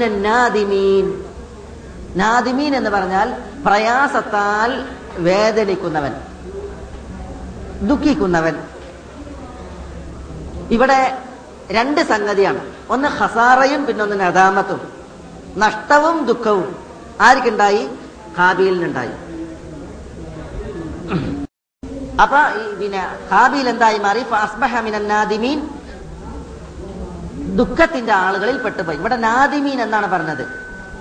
[0.08, 1.24] നാദിമീൻ.
[2.16, 3.34] നാദിമീൻ എന്ന് പറഞ്ഞാൽ
[3.66, 4.84] പ്രയാസത്താൽ
[5.18, 6.12] വേദനിക്കുന്നവൻ
[7.88, 8.56] ദുഃഖിക്കുന്നവൻ.
[10.70, 11.18] ഇവിടെ
[11.70, 12.74] രണ്ട് സംഗതിയാണ്.
[12.90, 14.92] ഒന്ന് ഹസാറയും പിന്നെ ഒന്ന് നദാമത്തും.
[15.56, 16.76] നഷ്ടവും ദുഃഖവും.
[17.20, 17.88] ആർക്കുണ്ടായി?
[18.38, 19.10] കാബീലിനുണ്ടായി
[22.22, 22.36] അപ്പൊ
[22.80, 24.24] പിന്നെ ഹാബിയിൽ എന്തായി മാറി
[24.98, 25.68] നാദിമീൻ.
[27.56, 28.96] ദുഃഖത്തിന്റെ ആളുകളിൽ പെട്ടുപോയി.
[28.96, 30.46] ഇവിടെ നാദിമീൻ എന്നാണ് പറഞ്ഞത്.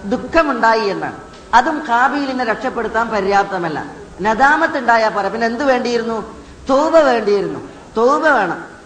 [0.06, 1.16] ദുഃഖമുണ്ടായി എന്നാണ്.
[1.54, 3.86] അതും കാബിലിനെ രക്ഷപ്പെടുത്താൻ പര്യാപ്തമല്ല.
[4.22, 5.30] നദാമത്ത് ഉണ്ടായാൽ പോരാ.
[5.30, 6.46] പിന്നെ എന്ത് വേണ്ടിയിരുന്നു?
[6.70, 7.60] തോബ വേണ്ടിയിരുന്നു.
[7.98, 8.77] തോബ വേണം.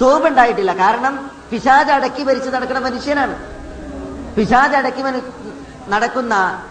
[0.00, 3.34] തോപ ഉണ്ടായിട്ടില്ല കാരണം പിശാജ് അടക്കി ഭരിച്ച് നടക്കുന്ന മനുഷ്യനാണ്.
[4.36, 5.02] പിശാജ് അടക്കി
[5.88, 6.64] നടക്കുന്ന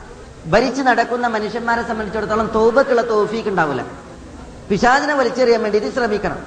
[0.47, 3.85] ഭരിച്ച് നടക്കുന്ന മനുഷ്യന്മാരെ സംബന്ധിച്ചിടത്തോളം തോപക്കുള്ള തോഫീക്ക് ഉണ്ടാവില്ല.
[4.69, 6.39] പിശാചിനെ വലിച്ചെറിയാൻ വേണ്ടിയിട്ട് ശ്രമിക്കണം.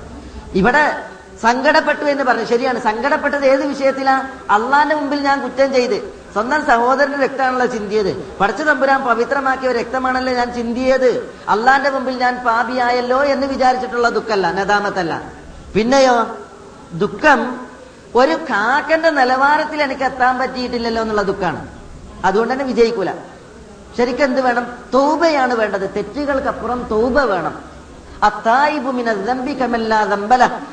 [0.55, 1.03] ഇവിടെ
[1.43, 2.45] സങ്കടപ്പെട്ടു എന്ന് പറഞ്ഞു.
[2.45, 2.81] ശരിയാണ്.
[2.81, 4.29] സങ്കടപ്പെട്ടത് ഏത് വിഷയത്തിലാ?
[4.51, 8.37] അള്ളാന്റെ മുമ്പിൽ ഞാൻ കുറ്റം ചെയ്ത് സ്വന്തം സഹോദരന്റെ രക്തമാണല്ലോ ചിന്തിയത്.
[8.41, 11.35] പഠിച്ചു തമ്പുരാൻ പവിത്രമാക്കിയ രക്തമാണല്ലോ ഞാൻ ചിന്തിയത്.
[11.49, 15.23] അള്ളാന്റെ മുമ്പിൽ ഞാൻ പാപിയായല്ലോ എന്ന് വിചാരിച്ചിട്ടുള്ള ദുഃഖല്ല നദാമത്തല്ല.
[15.75, 16.27] പിന്നെയോ?
[16.93, 17.67] ദുഃഖം
[18.15, 21.69] ഒരു കാക്കന്റെ നിലവാരത്തിൽ എനിക്ക് എത്താൻ പറ്റിയിട്ടില്ലല്ലോ എന്നുള്ള ദുഃഖമാണ്
[22.25, 23.11] അതുകൊണ്ട് തന്നെ വിജയിക്കൂല.
[23.97, 24.67] ശരിക്കും എന്ത് വേണം?
[24.95, 25.95] തൗബയാണ് വേണ്ടത്.
[25.95, 27.77] തെറ്റുകൾക്കപ്പുറം തൗബ വേണം.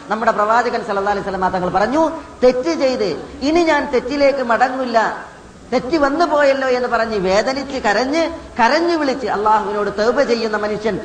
[0.10, 2.10] നമ്മുടെ പ്രവാചകൻ സല്ലല്ലാഹു അലൈഹി വസല്ലം തങ്ങൾ പറഞ്ഞു
[2.44, 5.28] തെറ്റ് ചെയ്ത് ഇനി ഞാൻ തെറ്റിലേക്ക് മടങ്ങില്ല.
[5.74, 11.00] തെറ്റ് വന്നു പോയല്ലോ എന്ന് പറഞ്ഞ് വേദനിച്ച് കരഞ്ഞ് കരഞ്ഞു വിളിച്ച് അള്ളാഹുവിനോട് തൗബ ചെയ്യുന്ന മനുഷ്യൻ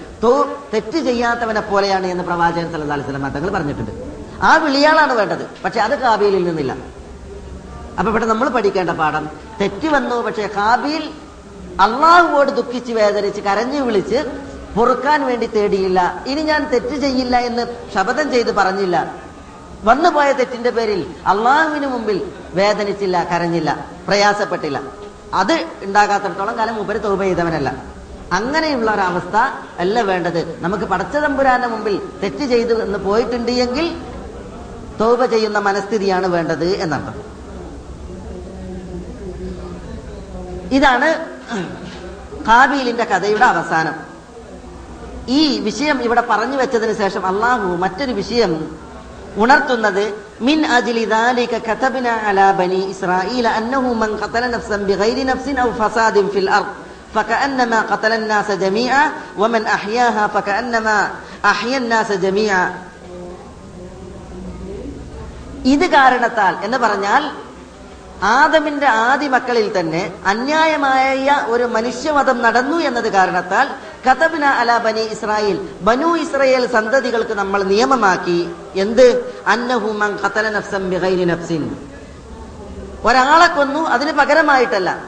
[0.74, 4.07] തെറ്റ് ചെയ്യാത്തവനെ പോലെയാണ് എന്ന് പ്രവാചകൻ സല്ലല്ലാഹു അലൈഹി വസല്ലം തങ്ങൾ പറഞ്ഞിട്ടുണ്ട്.
[4.42, 5.50] ആ വിളിയാളാണ് വേണ്ടത്.
[5.64, 6.72] പക്ഷെ അത് കാബീലിൽ നിന്നില്ല.
[7.98, 9.30] അപ്പൊ ഇവിടെ നമ്മൾ പഠിക്കേണ്ട പാഠം
[9.60, 11.10] തെറ്റി വന്നു പക്ഷെ കാബീൽ
[11.80, 16.24] അള്ളാഹുവോട് ദുഃഖിച്ച് വേദനിച്ച് കരഞ്ഞു വിളിച്ച് പൊറുക്കാൻ വേണ്ടി തേടിയില്ല.
[16.26, 19.12] ഇനി ഞാൻ തെറ്റ് ചെയ്യില്ല എന്ന് ശപഥം ചെയ്ത് പറഞ്ഞില്ല.
[19.84, 24.80] വന്നുപോയ തെറ്റിന്റെ പേരിൽ അള്ളാഹുവിന് മുമ്പിൽ വേദനിച്ചില്ല കരഞ്ഞില്ല പ്രയാസപ്പെട്ടില്ല.
[25.34, 27.72] അത് ഉണ്ടാകാത്തിടത്തോളം കാലം ഉപരി തൗബ ചെയ്തവനല്ല.
[28.32, 29.36] അങ്ങനെയുള്ള ഒരവസ്ഥ
[29.78, 30.58] അല്ല വേണ്ടത്.
[30.60, 34.02] നമുക്ക് പടച്ച തമ്പുരാന്റെ മുമ്പിൽ തെറ്റ് ചെയ്തു എന്ന് പോയിട്ടുണ്ട് എങ്കിൽ
[34.99, 37.15] തൗബ ചെയ്യുന്ന മനസ്ഥിതിയാണ് വേണ്ടത് എന്നർത്ഥം
[40.75, 41.09] ഇതാണ്
[42.47, 43.95] കാബീലിന്റെ കഥയുടെ അവസാനം
[45.31, 48.53] ഈ വിഷയം ഇവിടെ പറഞ്ഞു വെച്ചതിന് ശേഷം അള്ളാഹു മറ്റൊരു വിഷയം
[49.37, 50.03] ഉണർത്തുന്നത്
[50.41, 56.15] മിൻ അജ്ലി ذلك كتبنا على بني إسرائيل أنه من قتل نفسا بغير نفس أو فساد
[56.29, 56.71] في الأرض
[57.15, 59.03] فكأنما قتل الناس جميعا
[59.37, 60.97] ومن أحياها فكأنما
[61.45, 62.63] أحيا الناس جميعا
[65.64, 67.30] ഇത് കാരണത്താൽ എന്ന് പറഞ്ഞാൽ
[68.22, 73.70] ആദമിന്റെ ആദി മക്കളിൽ തന്നെ അന്യായമായ ഒരു മനുഷ്യമതം നടന്നു എന്നത് കാരണത്താൽ
[74.10, 78.54] കതബിന അല ബനി ഇസ്രായേൽ ബനു ഇസ്രായേൽ സന്തതികൾക്ക് നമ്മൾ നിയമമാക്കി.
[78.76, 79.34] എന്ത്?
[79.46, 81.76] അന്നഹുമൻ ഖതല നഫ്സൻ
[83.04, 85.04] ഒരാളെ കൊന്നു അതിന് പകരമായിട്ടല്ല.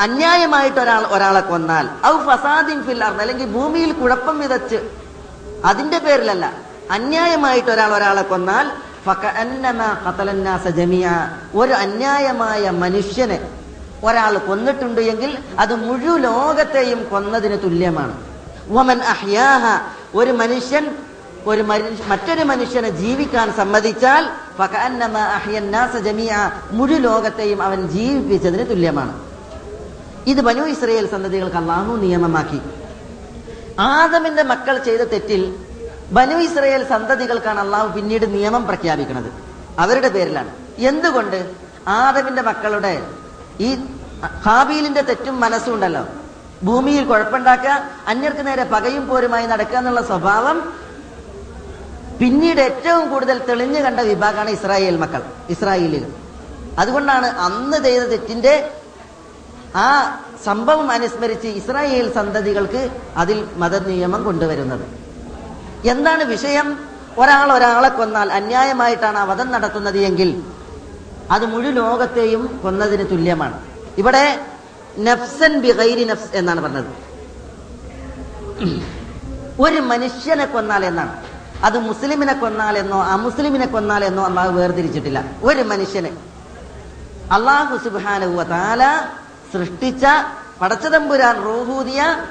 [0.00, 1.88] അന്യായമായിട്ട് ഒരാൾ ഒരാളെ കൊന്നാൽ.
[2.06, 4.76] ഔ ഫസാദിൻ ഫിൽ അല്ലെങ്കിൽ ഭൂമിയിൽ കുഴപ്പം വിതച്ച്.
[5.64, 6.52] അതിന്റെ പേരിലല്ല.
[6.90, 8.70] അന്യായമായിട്ട് ഒരാൾ ഒരാളെ കൊന്നാൽ.
[11.54, 13.48] ഒരു അന്യായമായ മനുഷ്യനെ
[14.04, 18.20] ഒരാൾ കൊന്നിട്ടുണ്ട് എങ്കിൽ അത് മുഴു ലോകത്തെയും കൊന്നതിന് തുല്യമാണ്.
[18.68, 19.90] വമൻ അഹ്യാഹ.
[20.14, 20.96] ഒരു മനുഷ്യൻ
[21.46, 21.62] ഒരു
[22.06, 24.28] മറ്റൊരു മനുഷ്യനെ ജീവിക്കാൻ സമ്മതിച്ചാൽ.
[26.70, 29.20] മുഴു ലോകത്തെയും അവൻ ജീവിപ്പിച്ചതിന് തുല്യമാണ്.
[30.26, 32.60] ഇത് ബനു ഇസ്രയേൽ സന്തതികൾക്ക് അള്ളാഹു നിയമമാക്കി.
[33.80, 35.54] ആദമിന്റെ മക്കൾ ചെയ്ത തെറ്റിൽ
[36.12, 39.32] ബനു ഇസ്രയേൽ സന്തതികൾക്കാണ് അള്ളാഹു പിന്നീട് നിയമം പ്രഖ്യാപിക്കുന്നത്.
[39.78, 40.50] അവരുടെ പേരിലാണ്.
[40.78, 41.54] എന്തുകൊണ്ട്?
[41.88, 43.06] ആദവിന്റെ മക്കളുടെ
[43.60, 43.74] ഈ
[44.24, 46.06] ഹാബീലിന്റെ തെറ്റും മനസ്സും ഉണ്ടല്ലോ.
[46.62, 50.74] ഭൂമിയിൽ കുഴപ്പമുണ്ടാക്കുക അന്യർക്ക് നേരെ പകയും പോരുമായി നടക്കുക എന്നുള്ള സ്വഭാവം
[52.20, 56.14] പിന്നീട് ഏറ്റവും കൂടുതൽ തെളിഞ്ഞു കണ്ട വിഭാഗമാണ് ഇസ്രായേൽ മക്കൾ ഇസ്രായേലിൽ
[56.78, 58.70] അതുകൊണ്ടാണ് അന്ന് ചെയ്ത തെറ്റിന്റെ
[59.76, 64.99] ആ സംഭവം അനുസ്മരിച്ച് ഇസ്രായേൽ സന്തതികൾക്ക് അതിൽ മതനിയമം കൊണ്ടുവരുന്നത്.
[65.84, 66.90] എന്താണ് വിഷയം?
[67.18, 70.42] ഒരാൾ ഒരാളെ കൊന്നാൽ അന്യായമായിട്ടാണ് ആ വധം നടത്തുന്നത് എങ്കിൽ
[71.30, 73.60] അത് മുഴു ലോകത്തെയും കൊന്നതിന് തുല്യമാണ്.
[73.98, 74.46] ഇവിടെ
[74.98, 77.10] നഫ്സൻ ബിഗൈരി നഫ്സ് എന്നാണ് പറഞ്ഞത്.
[79.60, 81.22] ഒരു മനുഷ്യനെ കൊന്നാൽ എന്നാണ്.
[81.64, 85.24] അത് മുസ്ലിമിനെ കൊന്നാൽ എന്നോ അമുസ്ലിമിനെ കൊന്നാൽ എന്നോ അള്ളാഹു വേർതിരിച്ചിട്ടില്ല.
[85.42, 86.10] ഒരു മനുഷ്യനെ.
[87.32, 89.02] അള്ളാഹു സുബാനുവ താല
[89.52, 90.04] സൃഷ്ടിച്ച
[90.60, 92.24] പടച്ചതമ്പുരാൻ റൂഹൂദിയ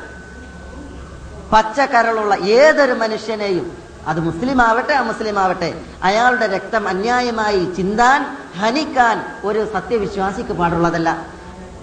[1.54, 3.78] പച്ചക്കരളുള്ള ഏതൊരു മനുഷ്യനെയും
[4.08, 11.28] അത് മുസ്ലിം ആവട്ടെ അമുസ്ലിം ആവട്ടെ അയാളുടെ രക്തം അന്യായമായി ചിന്താൻ ഹനിക്കാൻ ഒരു സത്യവിശ്വാസിക്ക് പാടുള്ളതല്ല.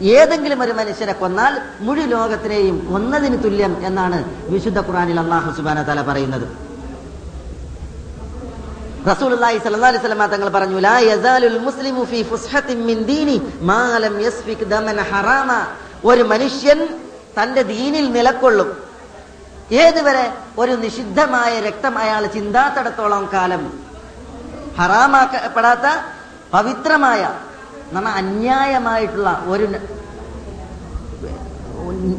[0.01, 6.47] ഏതെങ്കിലും ഒരു മനുഷ്യരെ കൊന്നാൽ മുഴു ലോകത്തിനെയും കൊന്നതിന് തുല്യം എന്നാണ് വിശുദ്ധ ഖുറാനിൽ അള്ളാഹു സുബാന തല പറയുന്നത്.
[9.11, 11.59] റസൂലുള്ളാഹി അലൈഹി വസല്ലം തങ്ങൾ പറഞ്ഞു ലാ യസാലുൽ
[12.75, 13.37] മിൻ ദീനി
[14.65, 15.67] ദമൻ ഹറാമ.
[16.05, 16.89] ഒരു മനുഷ്യൻ
[17.43, 18.86] തന്റെ ദീനിൽ നിലക്കൊള്ളും.
[19.73, 23.81] ഏതുവരെ ഒരു നിഷിദ്ധമായ രക്തം അയാൾ ചിന്താത്തടത്തോളം കാലം
[24.79, 26.15] ഹറാമാക്കപ്പെടാത്ത
[26.53, 27.41] പവിത്രമായ
[27.93, 29.65] നമ്മ അന്യായമായിട്ടുള്ള ഒരു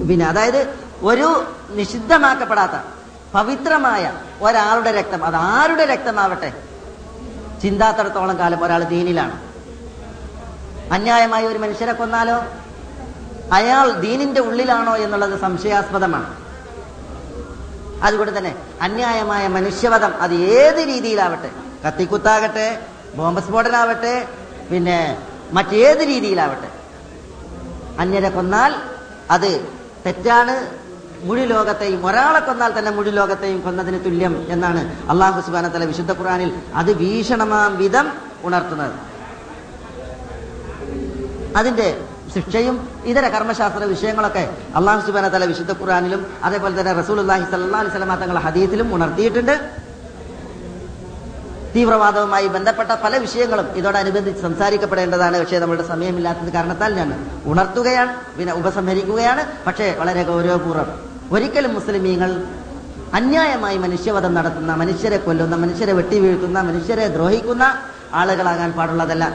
[0.06, 2.72] പിന്നെ അതായത് ഒരു നിഷിദ്ധമാക്കപ്പെടാത്ത
[3.34, 6.54] പവിത്രമായ ഒരാളുടെ രക്തം അത് ആരുടെ രക്തമാവട്ടെ?
[7.62, 9.42] ചിന്താത്തടത്തോളം കാലം ഒരാൾ ദീനിലാണ്.
[10.94, 12.44] അന്യായമായി ഒരു മനുഷ്യനെ കൊന്നാലോ?
[13.54, 16.47] അയാൾ ദീനിന്റെ ഉള്ളിലാണോ എന്നുള്ളത് സംശയാസ്പദമാണ്.
[18.04, 21.50] അതുകൊണ്ട് തന്നെ അന്യായമായ മനുഷ്യവധം അത് ഏത് രീതിയിലാവട്ടെ?
[21.86, 22.68] കത്തിക്കുത്താകട്ടെ
[23.16, 24.28] ബോംബ് സ്ഫോടനാവട്ടെ
[24.72, 25.18] പിന്നെ
[25.54, 26.70] മറ്റേത് രീതിയിലാവട്ടെ.
[28.00, 28.72] അന്യരെ കൊന്നാൽ
[29.32, 29.50] അത്
[30.06, 30.56] തെറ്റാണ്.
[31.24, 36.52] മുഴു ലോകത്തെയും ഒരാളെ കൊന്നാൽ തന്നെ മുഴു ലോകത്തെയും കൊന്നതിന് തുല്യം എന്നാണ് അള്ളാഹു സുബാന തല വിശുദ്ധ ഖുറാനിൽ
[36.76, 38.08] അത് ഭീഷണമാം വിധം
[38.44, 38.96] ഉണർത്തുന്നത്.
[41.56, 41.88] അതിന്റെ
[42.38, 42.76] ശിക്ഷയും
[43.06, 44.44] ഇതര കർമ്മശാസ്ത്ര വിഷയങ്ങളൊക്കെ
[44.76, 49.56] അള്ളാഹു സുബാന തല വിശുദ്ധ ഖുറാനിലും അതേപോലെ തന്നെ റസൂൽ അള്ളാഹി സല്ലാ അലൈഹി സ്വലമാ തങ്ങളുടെ ഹദീസിലും ഉണർത്തിയിട്ടുണ്ട്.
[51.76, 55.40] തീവ്രവാദവുമായി ബന്ധപ്പെട്ട പല വിഷയങ്ങളും ഇതോടനുബന്ധിച്ച് സംസാരിക്കപ്പെടേണ്ടതാണ്.
[55.40, 57.10] പക്ഷേ നമ്മുടെ സമയമില്ലാത്തത് കാരണത്താൽ ഞാൻ
[57.46, 59.42] ഉണർത്തുകയാണ് പിന്നെ ഉപസംഹരിക്കുകയാണ്.
[59.68, 60.90] പക്ഷേ വളരെ ഗൗരവപൂർവം.
[61.32, 62.32] ഒരിക്കലും മുസ്ലിമീങ്ങൾ
[63.14, 67.64] അന്യായമായി മനുഷ്യവധം നടത്തുന്ന മനുഷ്യരെ കൊല്ലുന്ന മനുഷ്യരെ വെട്ടിവീഴ്ത്തുന്ന മനുഷ്യരെ ദ്രോഹിക്കുന്ന
[68.14, 69.26] ആളുകളാകാൻ പാടുള്ളതല്ല.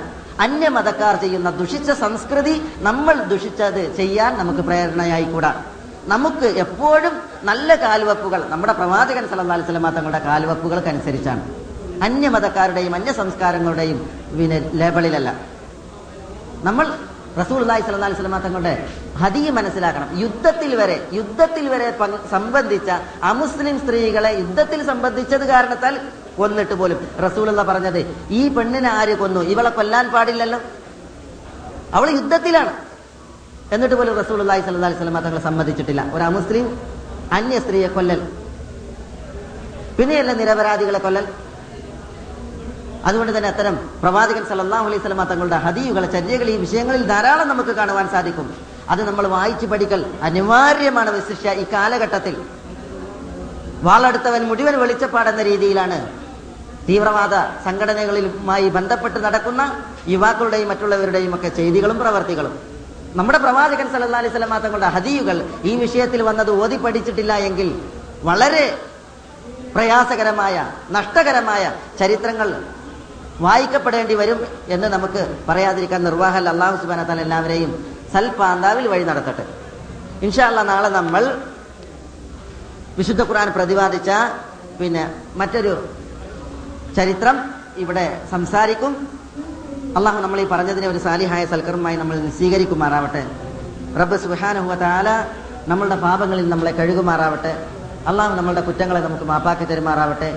[0.41, 5.63] അന്യമതക്കാർ ചെയ്യുന്ന ദുഷിച്ച സംസ്കൃതി നമ്മൾ ദുഷിച്ചത് ചെയ്യാൻ നമുക്ക് പ്രേരണയായിക്കൂടാ.
[6.07, 7.13] നമുക്ക് എപ്പോഴും
[7.45, 11.55] നല്ല കാൽവപ്പുകൾ നമ്മുടെ പ്രവാചകൻ സല്ലല്ലാഹു അലൈഹി വസല്ലമ തങ്ങളുടെ കാൽവപ്പുകൾക്കനുസരിച്ചാണ്.
[12.03, 15.35] അന്യമതക്കാരുടെയും അന്യ സംസ്കാരങ്ങളുടെയും പിന്നെ ലേബളിലല്ല.
[16.63, 16.87] നമ്മൾ
[17.41, 18.73] റസൂൽ അള്ളാഹി സ്വല്ലല്ലാഹി അലൈഹി വസല്ലമ തങ്ങളുടെ
[19.21, 20.09] ഹദീ മനസ്സിലാക്കണം.
[20.23, 21.89] യുദ്ധത്തിൽ വരെ യുദ്ധത്തിൽ വരെ
[22.35, 22.89] സംബന്ധിച്ച
[23.31, 25.95] അമുസ്ലിം സ്ത്രീകളെ യുദ്ധത്തിൽ സംബന്ധിച്ചത് കാരണത്താൽ
[26.37, 26.99] കൊന്നിട്ട് പോലും.
[26.99, 29.41] റസൂൽ റസൂലുള്ള പറഞ്ഞത് ഈ പെണ്ണിനെ ആര് കൊന്നു?
[29.53, 30.61] ഇവളെ കൊല്ലാൻ പാടില്ലല്ലോ.
[31.99, 32.73] അവൾ യുദ്ധത്തിലാണ്.
[33.75, 36.03] എന്നിട്ട് പോലും റസൂൽ അള്ളാഹി സ്വല്ലല്ലാഹി അലൈഹി വസല്ലമ തങ്ങളെ സമ്മതിച്ചിട്ടില്ല.
[36.15, 36.67] ഒരു അമുസ്ലിം
[37.39, 38.21] അന്യ സ്ത്രീയെ കൊല്ലൽ.
[39.99, 41.27] പിന്നെയല്ല നിരപരാധികളെ കൊല്ലൽ.
[43.07, 48.07] അതുകൊണ്ട് തന്നെ അത്തരം പ്രവാചകൻ സല്ലല്ലാഹു അലൈഹി സ്വലമ തങ്ങളുടെ ഹദീയുകളെ ചര്യകൾ ഈ വിഷയങ്ങളിൽ ധാരാളം നമുക്ക് കാണുവാൻ
[48.15, 48.49] സാധിക്കും.
[48.93, 52.35] അത് നമ്മൾ വായിച്ചു പഠിക്കൽ അനിവാര്യമാണ് വിശിഷ്യ ഈ കാലഘട്ടത്തിൽ.
[53.87, 55.99] വാളെടുത്തവൻ മുഴുവൻ വെളിച്ചപ്പാടെന്ന രീതിയിലാണ്
[56.89, 57.35] തീവ്രവാദ
[57.65, 59.63] സംഘടനകളുമായി ബന്ധപ്പെട്ട് നടക്കുന്ന
[60.15, 62.55] യുവാക്കളുടെയും മറ്റുള്ളവരുടെയും ഒക്കെ ചെയ്തികളും പ്രവർത്തികളും.
[63.19, 65.37] നമ്മുടെ പ്രവാചകൻ സല്ലാ അലൈഹി സ്വലമ തങ്ങളുടെ ഹദീയുകൾ
[65.71, 67.69] ഈ വിഷയത്തിൽ വന്നത് ഓതി പഠിച്ചിട്ടില്ല എങ്കിൽ
[68.29, 68.65] വളരെ
[69.75, 70.57] പ്രയാസകരമായ
[70.97, 71.65] നഷ്ടകരമായ
[72.01, 72.49] ചരിത്രങ്ങൾ
[73.41, 77.73] വായിക്കപ്പെടേണ്ടി വരും എന്ന് നമുക്ക് പറയാതിരിക്കാൻ നിർവാഹൽ അള്ളാഹു സുബാന താൽ എല്ലാവരെയും
[78.15, 79.45] സൽപാന്താവിൽ വഴി നടത്തട്ടെ.
[80.27, 81.23] ഇൻഷാല്ല നാളെ നമ്മൾ
[82.99, 84.11] വിശുദ്ധ ഖുർആൻ പ്രതിപാദിച്ച
[84.81, 85.05] പിന്നെ
[85.41, 85.73] മറ്റൊരു
[86.97, 87.37] ചരിത്രം
[87.83, 88.93] ഇവിടെ സംസാരിക്കും.
[89.99, 93.23] അള്ളാഹു നമ്മൾ ഈ പറഞ്ഞതിനെ ഒരു സാലിഹായ സൽക്കർമ്മമായി നമ്മൾ സ്വീകരിക്കുമാറാവട്ടെ.
[94.01, 95.09] റബ്ബ് സുബാനുഹുവ താല
[95.71, 97.53] നമ്മളുടെ പാപങ്ങളിൽ നമ്മളെ കഴുകുമാറാവട്ടെ.
[98.11, 100.31] അള്ളാഹു നമ്മളുടെ കുറ്റങ്ങളെ നമുക്ക് മാപ്പാക്കി തരുമാറാവട്ടെ.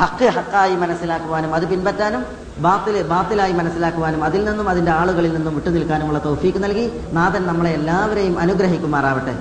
[0.00, 2.22] ഹക്ക് ഹക്കായി മനസ്സിലാക്കുവാനും അത് പിൻപറ്റാനും
[2.58, 9.34] ബാത്തിൽ ബാത്തിലായി മനസ്സിലാക്കുവാനും അതിൽ നിന്നും അതിന്റെ ആളുകളിൽ നിന്നും വിട്ടുനിൽക്കാനുമുള്ള തൗഫീക്ക് നൽകി നാഥൻ നമ്മളെ എല്ലാവരെയും അനുഗ്രഹിക്കുമാറാവട്ടെ.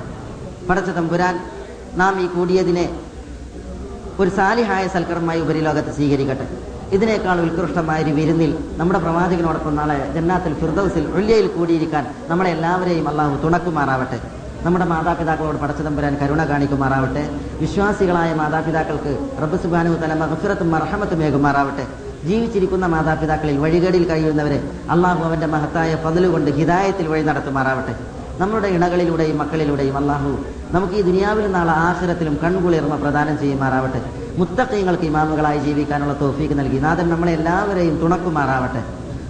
[0.69, 1.35] പടച്ച തമ്പുരാൻ
[1.93, 2.99] നാം ഈ കൂടിയതിനെ
[4.19, 6.47] ഒരു സാലിഹായ സൽക്കരമായി ഉപരിലോകത്ത് സ്വീകരിക്കട്ടെ.
[6.91, 14.19] ഇതിനേക്കാൾ ഉത്കൃഷ്ടമായ ഒരു വിരുന്നിൽ നമ്മുടെ പ്രവാചകനോടൊപ്പം നാളെ ജന്നാത്തിൽ ഫിർദൌസിൽ ഒല്യയിൽ കൂടിയിരിക്കാൻ നമ്മളെ എല്ലാവരെയും അള്ളാഹു തുണക്കുമാറാവട്ടെ.
[14.65, 17.23] നമ്മുടെ മാതാപിതാക്കളോട് പടച്ചതമ്പുരാൻ കരുണ കാണിക്കുമാറാവട്ടെ.
[17.61, 21.85] വിശ്വാസികളായ മാതാപിതാക്കൾക്ക് റബ്ബ് സുബാനു തല മഹഫിറത്തും മർഹമത്തും ഏകുമാറാവട്ടെ.
[22.27, 24.59] ജീവിച്ചിരിക്കുന്ന മാതാപിതാക്കളിൽ വഴികേടിൽ കഴിയുന്നവരെ
[24.89, 27.95] അള്ളാഹു അവന്റെ മഹത്തായ പതിലുകൊണ്ട് ഹിതായത്തിൽ വഴി നടത്തുമാറാവട്ടെ.
[28.41, 30.31] നമ്മുടെ ഇണകളിലൂടെയും മക്കളിലൂടെയും അള്ളാഹു
[30.71, 34.01] നമുക്ക് ഈ ദുനിയാവിലും നാളെ ആഖിറത്തിലും കൺകുളിർമ പ്രദാനം ചെയ്യുമാറാവട്ടെ.
[34.37, 38.83] മുത്തക്കയങ്ങൾക്ക് ഇമാമുകളായി ജീവിക്കാനുള്ള തോഫീക്ക് നൽകി നാഥൻ നമ്മളെ എല്ലാവരെയും തുണക്കുമാറാവട്ടെ.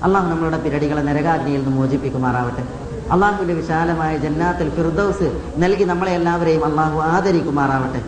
[0.03, 2.90] അള്ളാഹു നമ്മളുടെ പിരടികളെ നരകാഗ്നിയിൽ നിന്ന് മോചിപ്പിക്കുമാറാവട്ടെ.
[3.13, 5.27] അള്ളാഹുവിന്റെ വിശാലമായ ജന്നാത്തിൽ ഫിർദൌസ്
[5.63, 8.01] നൽകി നമ്മളെ എല്ലാവരെയും അള്ളാഹു ആദരിക്കുമാറാവട്ടെ.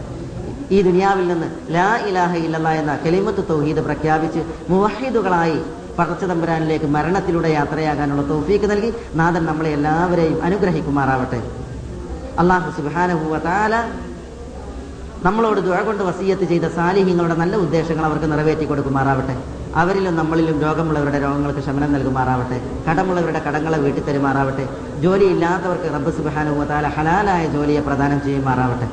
[0.76, 4.42] ഈ ദുനിയാവിൽ നിന്ന് ലാ ഇലാഹ ഇല്ലല്ല എന്ന കെലിമത്ത് തൗഹീദ് പ്രഖ്യാപിച്ച്
[4.72, 5.58] മുവഹിദുകളായി
[5.98, 8.90] പടച്ചതമ്പുരാനിലേക്ക് മരണത്തിലൂടെ യാത്രയാകാനുള്ള തൗഫീക്ക് നൽകി
[9.20, 11.40] നാഥൻ നമ്മളെ എല്ലാവരെയും അനുഗ്രഹിക്കുമാറാവട്ടെ.
[12.42, 13.74] അള്ളാഹു സുബാനഹുവ താല
[15.26, 19.36] നമ്മളോട് ദുഴ കൊണ്ട് വസീയത്ത് ചെയ്ത സാലിഹ്യങ്ങളുടെ നല്ല ഉദ്ദേശങ്ങൾ അവർക്ക് നിറവേറ്റി കൊടുക്കുമാറാവട്ടെ
[19.81, 22.59] അവരിലും നമ്മളിലും രോഗമുള്ളവരുടെ രോഗങ്ങൾക്ക് ശമനം നൽകുമാറാവട്ടെ
[22.89, 24.65] കടമുള്ളവരുടെ കടങ്ങളെ വീട്ടിൽ തരുമാറാവട്ടെ
[25.05, 28.89] ജോലിയില്ലാത്തവർക്ക് റബ്ബ് സുബാനുവ താല ഹലാലായ ജോലിയെ പ്രദാനം ചെയ്യുമാറാവട്ടെ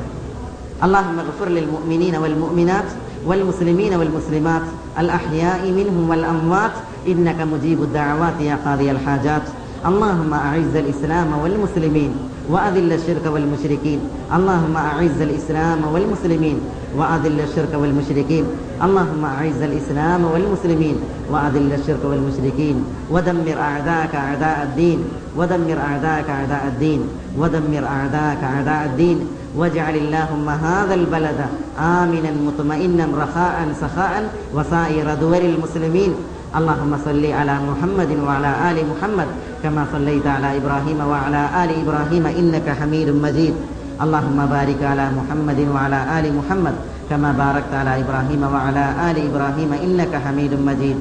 [0.85, 2.89] اللهم اغفر للمؤمنين والمؤمنات
[3.25, 4.65] والمسلمين والمسلمات
[5.01, 6.75] الأحياء منهم والأموات
[7.07, 9.45] إنك مجيب الدعوات يا قاضي الحاجات
[9.85, 12.11] اللهم أعز الإسلام والمسلمين
[12.48, 14.00] وأذل الشرك والمشركين.
[14.34, 16.60] اللهم أعز الإسلام والمسلمين.
[16.96, 18.44] وأذل الشرك والمشركين.
[18.82, 20.96] اللهم أعز الإسلام والمسلمين.
[21.30, 22.84] وأذل الشرك والمشركين.
[23.10, 25.04] ودمر أعداءك أعداء الدين.
[25.36, 27.00] ودمر أعداءك أعداء الدين.
[27.38, 29.18] ودمر أعداءك أعداء الدين.
[29.56, 31.40] واجعل اللهم هذا البلد
[31.78, 36.14] آمنا مطمئنا رخاء سخاء وسائر دول المسلمين.
[36.56, 39.26] اللهم صل على محمد وعلى آل محمد
[39.62, 43.54] كما صليت على إبراهيم وعلى آل إبراهيم إنك حميد مجيد.
[44.00, 46.74] اللهم بارك على محمد وعلى آل محمد
[47.10, 50.96] كما باركت على إبراهيم وعلى آل إبراهيم إنك حميد مجيد.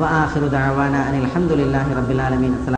[0.00, 2.52] وآخر دعوانا أن الحمد لله رب العالمين.